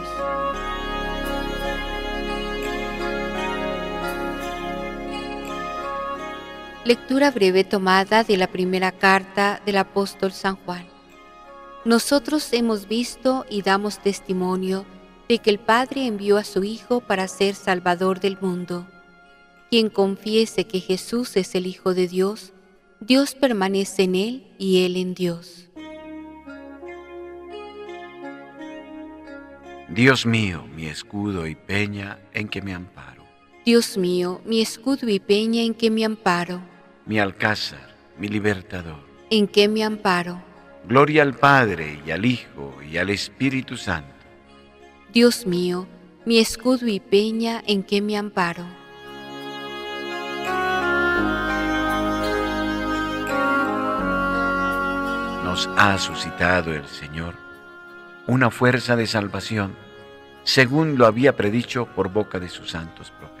Lectura 6.83 7.29
breve 7.29 7.63
tomada 7.63 8.23
de 8.23 8.37
la 8.37 8.47
primera 8.47 8.91
carta 8.91 9.61
del 9.67 9.77
apóstol 9.77 10.31
San 10.31 10.55
Juan. 10.55 10.87
Nosotros 11.85 12.51
hemos 12.53 12.87
visto 12.87 13.45
y 13.51 13.61
damos 13.61 13.99
testimonio 13.99 14.83
de 15.29 15.37
que 15.37 15.51
el 15.51 15.59
Padre 15.59 16.07
envió 16.07 16.37
a 16.37 16.43
su 16.43 16.63
Hijo 16.63 16.99
para 16.99 17.27
ser 17.27 17.53
Salvador 17.53 18.19
del 18.19 18.39
mundo. 18.41 18.87
Quien 19.69 19.89
confiese 19.89 20.65
que 20.65 20.79
Jesús 20.79 21.37
es 21.37 21.53
el 21.53 21.67
Hijo 21.67 21.93
de 21.93 22.07
Dios, 22.07 22.51
Dios 22.99 23.35
permanece 23.35 24.01
en 24.01 24.15
Él 24.15 24.47
y 24.57 24.83
Él 24.83 24.97
en 24.97 25.13
Dios. 25.13 25.69
Dios 29.87 30.25
mío, 30.25 30.65
mi 30.75 30.87
escudo 30.87 31.45
y 31.45 31.53
peña 31.53 32.17
en 32.33 32.49
que 32.49 32.63
me 32.63 32.73
amparo. 32.73 33.23
Dios 33.65 33.99
mío, 33.99 34.41
mi 34.45 34.61
escudo 34.61 35.07
y 35.09 35.19
peña 35.19 35.61
en 35.61 35.75
que 35.75 35.91
me 35.91 36.03
amparo. 36.03 36.70
Mi 37.11 37.19
alcázar, 37.19 37.93
mi 38.17 38.29
libertador. 38.29 39.03
En 39.29 39.45
que 39.45 39.67
me 39.67 39.83
amparo 39.83 40.41
Gloria 40.87 41.23
al 41.23 41.33
Padre 41.33 41.99
y 42.05 42.11
al 42.11 42.23
Hijo 42.23 42.73
y 42.89 42.95
al 42.95 43.09
Espíritu 43.09 43.75
Santo. 43.75 44.15
Dios 45.11 45.45
mío, 45.45 45.89
mi 46.25 46.39
escudo 46.39 46.87
y 46.87 47.01
peña 47.01 47.61
en 47.67 47.83
que 47.83 48.01
me 48.01 48.15
amparo. 48.15 48.63
Nos 55.43 55.69
ha 55.75 55.97
suscitado 55.97 56.73
el 56.73 56.87
Señor, 56.87 57.35
una 58.25 58.49
fuerza 58.51 58.95
de 58.95 59.05
salvación, 59.05 59.75
según 60.45 60.97
lo 60.97 61.07
había 61.07 61.35
predicho 61.35 61.87
por 61.87 62.07
boca 62.07 62.39
de 62.39 62.47
sus 62.47 62.71
santos 62.71 63.11
profetas. 63.11 63.40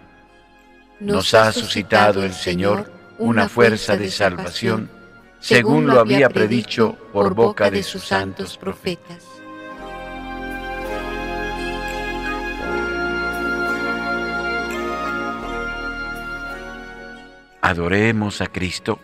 Nos, 1.01 1.33
ha 1.33 1.51
suscitado 1.51 2.23
el 2.23 2.33
Señor 2.33 2.91
una 3.17 3.49
fuerza 3.49 3.97
de 3.97 4.09
salvación, 4.09 4.89
según 5.39 5.87
lo 5.87 5.99
había 5.99 6.29
predicho 6.29 6.95
por 7.11 7.33
boca 7.33 7.69
de 7.69 7.83
sus 7.83 8.03
santos 8.03 8.57
profetas. 8.57 9.25
Adoremos 17.61 18.41
a 18.41 18.47
Cristo 18.47 18.99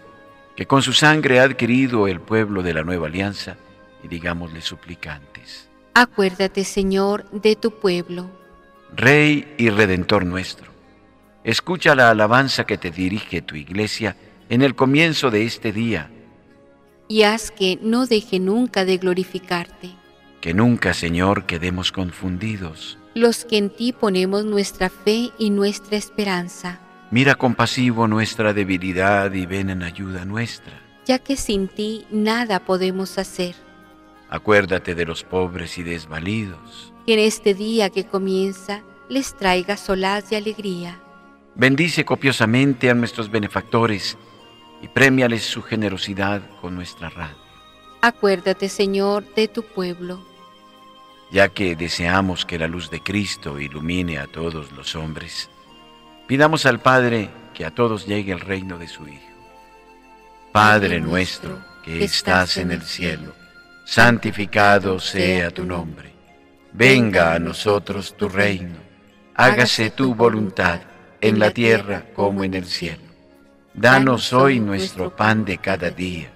que 0.56 0.66
con 0.66 0.82
su 0.82 0.94
sangre 0.94 1.40
ha 1.40 1.44
adquirido 1.44 2.08
el 2.08 2.20
pueblo 2.20 2.64
de 2.64 2.74
la 2.74 2.84
nueva 2.84 3.08
alianza, 3.08 3.58
y 4.04 4.08
digámosle 4.08 4.62
suplicantes. 4.62 5.70
Acuérdate, 5.94 6.64
Señor, 6.64 7.30
de 7.32 7.56
tu 7.56 7.72
pueblo. 7.80 8.30
Rey 8.96 9.56
y 9.58 9.70
Redentor 9.70 10.26
nuestro, 10.26 10.72
escucha 11.44 11.96
la 11.96 12.10
alabanza 12.10 12.66
que 12.66 12.78
te 12.78 12.92
dirige 12.92 13.42
tu 13.42 13.56
iglesia 13.56 14.16
en 14.50 14.62
el 14.62 14.76
comienzo 14.76 15.32
de 15.32 15.46
este 15.46 15.72
día. 15.72 16.10
Y 17.08 17.24
haz 17.24 17.52
que 17.52 17.80
no 17.82 18.06
deje 18.06 18.40
nunca 18.40 18.86
de 18.86 18.98
glorificarte. 18.98 19.92
Que 20.42 20.54
nunca, 20.54 20.94
Señor, 20.94 21.46
quedemos 21.46 21.92
confundidos. 21.92 22.98
Los 23.16 23.46
que 23.46 23.58
en 23.58 23.70
ti 23.70 23.94
ponemos 23.94 24.46
nuestra 24.46 24.90
fe 24.90 25.32
y 25.40 25.50
nuestra 25.50 25.98
esperanza 25.98 26.82
Mira 27.10 27.36
compasivo 27.36 28.06
nuestra 28.06 28.52
debilidad 28.52 29.32
y 29.32 29.46
ven 29.46 29.70
en 29.70 29.82
ayuda 29.82 30.26
nuestra. 30.26 30.74
Ya 31.06 31.20
que 31.20 31.38
sin 31.38 31.70
ti 31.70 32.06
nada 32.12 32.60
podemos 32.60 33.18
hacer. 33.18 33.56
Acuérdate 34.30 34.94
de 34.94 35.06
los 35.06 35.24
pobres 35.24 35.78
y 35.78 35.84
desvalidos. 35.84 36.94
Que 37.06 37.14
en 37.14 37.20
este 37.20 37.54
día 37.54 37.90
que 37.90 38.06
comienza 38.06 38.84
les 39.08 39.38
traiga 39.38 39.78
solaz 39.78 40.34
y 40.34 40.36
alegría. 40.36 41.00
Bendice 41.58 42.06
copiosamente 42.06 42.90
a 42.90 42.94
nuestros 42.94 43.32
benefactores 43.32 44.18
y 44.82 44.88
premiales 44.88 45.44
su 45.44 45.64
generosidad 45.64 46.42
con 46.62 46.76
nuestra 46.76 47.10
radio. 47.10 47.36
Acuérdate, 48.02 48.70
Señor, 48.70 49.26
de 49.34 49.48
tu 49.48 49.64
pueblo. 49.64 50.24
Ya 51.32 51.50
que 51.50 51.76
deseamos 51.76 52.46
que 52.46 52.60
la 52.60 52.68
luz 52.68 52.90
de 52.90 53.02
Cristo 53.02 53.60
ilumine 53.60 54.20
a 54.20 54.28
todos 54.28 54.72
los 54.72 54.96
hombres, 54.96 55.50
Pidamos 56.28 56.66
al 56.66 56.80
Padre 56.82 57.30
que 57.54 57.64
a 57.66 57.72
todos 57.72 58.06
llegue 58.06 58.34
el 58.34 58.42
reino 58.42 58.78
de 58.78 58.90
su 58.90 59.08
Hijo. 59.08 59.24
Padre 60.52 61.00
nuestro 61.00 61.58
que 61.86 62.04
estás 62.04 62.58
en 62.58 62.72
el 62.72 62.82
cielo, 62.82 63.34
santificado 63.86 65.00
sea 65.00 65.52
tu 65.52 65.64
nombre. 65.64 66.12
Venga 66.74 67.34
a 67.34 67.40
nosotros 67.40 68.18
tu 68.18 68.28
reino. 68.28 68.76
Hágase 69.36 69.90
tu 69.92 70.14
voluntad 70.14 70.82
en 71.22 71.40
la 71.40 71.52
tierra 71.52 72.06
como 72.16 72.44
en 72.44 72.54
el 72.54 72.66
cielo. 72.66 73.04
Danos 73.74 74.34
hoy 74.34 74.60
nuestro 74.60 75.16
pan 75.16 75.46
de 75.46 75.58
cada 75.58 75.90
día. 75.90 76.30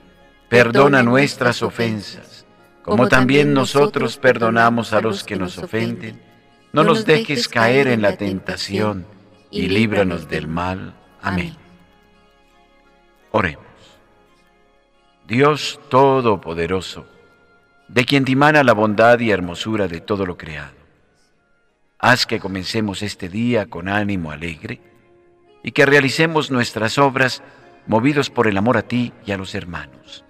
Perdona 0.49 1.01
nuestras 1.01 1.63
ofensas, 1.63 2.45
como 2.83 3.07
también 3.07 3.53
nosotros 3.53 4.17
perdonamos 4.17 4.93
a 4.93 5.01
los 5.01 5.23
que 5.23 5.37
nos 5.37 5.57
ofenden. 5.57 6.21
No 6.73 6.83
nos 6.83 7.05
dejes 7.05 7.47
caer 7.47 7.87
en 7.87 8.01
la 8.01 8.17
tentación 8.17 9.05
y 9.49 9.67
líbranos 9.67 10.29
del 10.29 10.47
mal. 10.47 10.93
Amén. 11.21 11.55
Oremos. 13.31 13.65
Dios 15.27 15.79
Todopoderoso, 15.89 17.05
de 17.87 18.05
quien 18.05 18.25
dimana 18.25 18.63
la 18.63 18.73
bondad 18.73 19.19
y 19.19 19.31
hermosura 19.31 19.87
de 19.87 20.01
todo 20.01 20.25
lo 20.25 20.37
creado, 20.37 20.80
haz 22.01 22.25
que 22.25 22.39
comencemos 22.39 23.03
este 23.03 23.29
día 23.29 23.67
con 23.67 23.87
ánimo 23.87 24.31
alegre 24.31 24.81
y 25.63 25.71
que 25.71 25.85
realicemos 25.85 26.49
nuestras 26.49 26.97
obras 26.97 27.43
movidos 27.85 28.31
por 28.31 28.47
el 28.47 28.57
amor 28.57 28.75
a 28.77 28.81
ti 28.81 29.13
y 29.25 29.31
a 29.31 29.37
los 29.37 29.53
hermanos. 29.53 30.25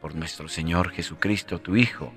Por 0.00 0.14
nuestro 0.14 0.48
Señor 0.48 0.90
Jesucristo, 0.90 1.60
tu 1.60 1.74
Hijo, 1.74 2.12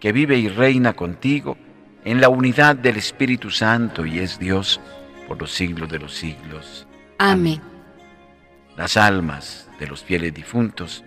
que 0.00 0.10
vive 0.10 0.36
y 0.36 0.48
reina 0.48 0.94
contigo 0.94 1.56
en 2.04 2.20
la 2.20 2.28
unidad 2.28 2.74
del 2.74 2.96
Espíritu 2.96 3.50
Santo 3.50 4.04
y 4.04 4.18
es 4.18 4.38
Dios, 4.40 4.80
por 5.28 5.40
los 5.40 5.52
siglos 5.52 5.88
de 5.88 6.00
los 6.00 6.12
siglos. 6.14 6.86
Amén. 7.18 7.60
Las 8.76 8.96
almas 8.96 9.68
de 9.78 9.86
los 9.86 10.02
fieles 10.02 10.34
difuntos, 10.34 11.04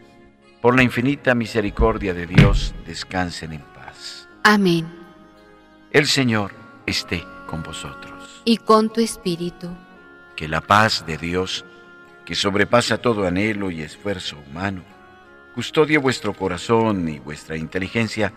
por 0.62 0.75
la 0.75 0.84
infinita 0.84 1.36
misericordia 1.36 2.13
de 2.13 2.27
Dios, 2.27 2.73
descansen 2.86 3.53
en 3.53 3.62
paz. 3.62 4.27
Amén. 4.43 4.88
El 5.91 6.08
Señor 6.08 6.58
esté 6.89 7.25
con 7.47 7.63
vosotros. 7.63 8.41
Y 8.45 8.58
con 8.58 8.89
tu 8.89 9.02
espíritu. 9.02 9.69
Que 10.36 10.47
la 10.47 10.62
paz 10.62 11.06
de 11.06 11.17
Dios, 11.17 11.65
que 12.25 12.36
sobrepasa 12.36 12.99
todo 12.99 13.25
anhelo 13.25 13.71
y 13.71 13.82
esfuerzo 13.82 14.38
humano, 14.49 14.84
custodie 15.56 15.97
vuestro 15.97 16.34
corazón 16.34 17.10
y 17.10 17.19
vuestra 17.19 17.58
inteligencia 17.58 18.34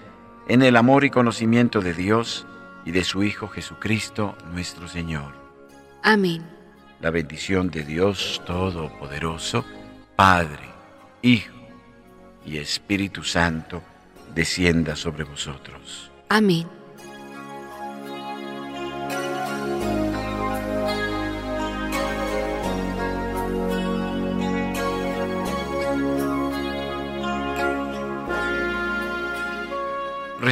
en 0.48 0.62
el 0.62 0.76
amor 0.76 1.04
y 1.04 1.10
conocimiento 1.10 1.80
de 1.80 1.94
Dios 1.94 2.46
y 2.84 2.90
de 2.90 3.04
su 3.04 3.22
Hijo 3.22 3.48
Jesucristo 3.48 4.36
nuestro 4.52 4.88
Señor. 4.88 5.32
Amén. 6.02 6.42
La 7.00 7.10
bendición 7.10 7.70
de 7.70 7.84
Dios 7.84 8.42
Todopoderoso, 8.46 9.64
Padre, 10.16 10.68
Hijo 11.22 11.54
y 12.44 12.58
Espíritu 12.58 13.22
Santo, 13.22 13.82
descienda 14.34 14.96
sobre 14.96 15.24
vosotros. 15.24 16.10
Amén. 16.28 16.81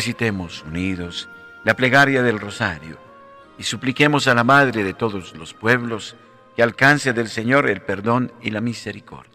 Recitemos 0.01 0.65
unidos 0.67 1.29
la 1.63 1.77
plegaria 1.77 2.23
del 2.23 2.41
rosario 2.41 2.97
y 3.59 3.65
supliquemos 3.65 4.29
a 4.29 4.35
la 4.35 4.45
Madre 4.45 4.83
de 4.83 4.95
todos 4.95 5.37
los 5.37 5.53
pueblos 5.53 6.17
que 6.57 6.63
alcance 6.63 7.13
del 7.13 7.29
Señor 7.29 7.69
el 7.69 7.83
perdón 7.83 8.33
y 8.41 8.51
la 8.51 8.63
misericordia. 8.63 9.30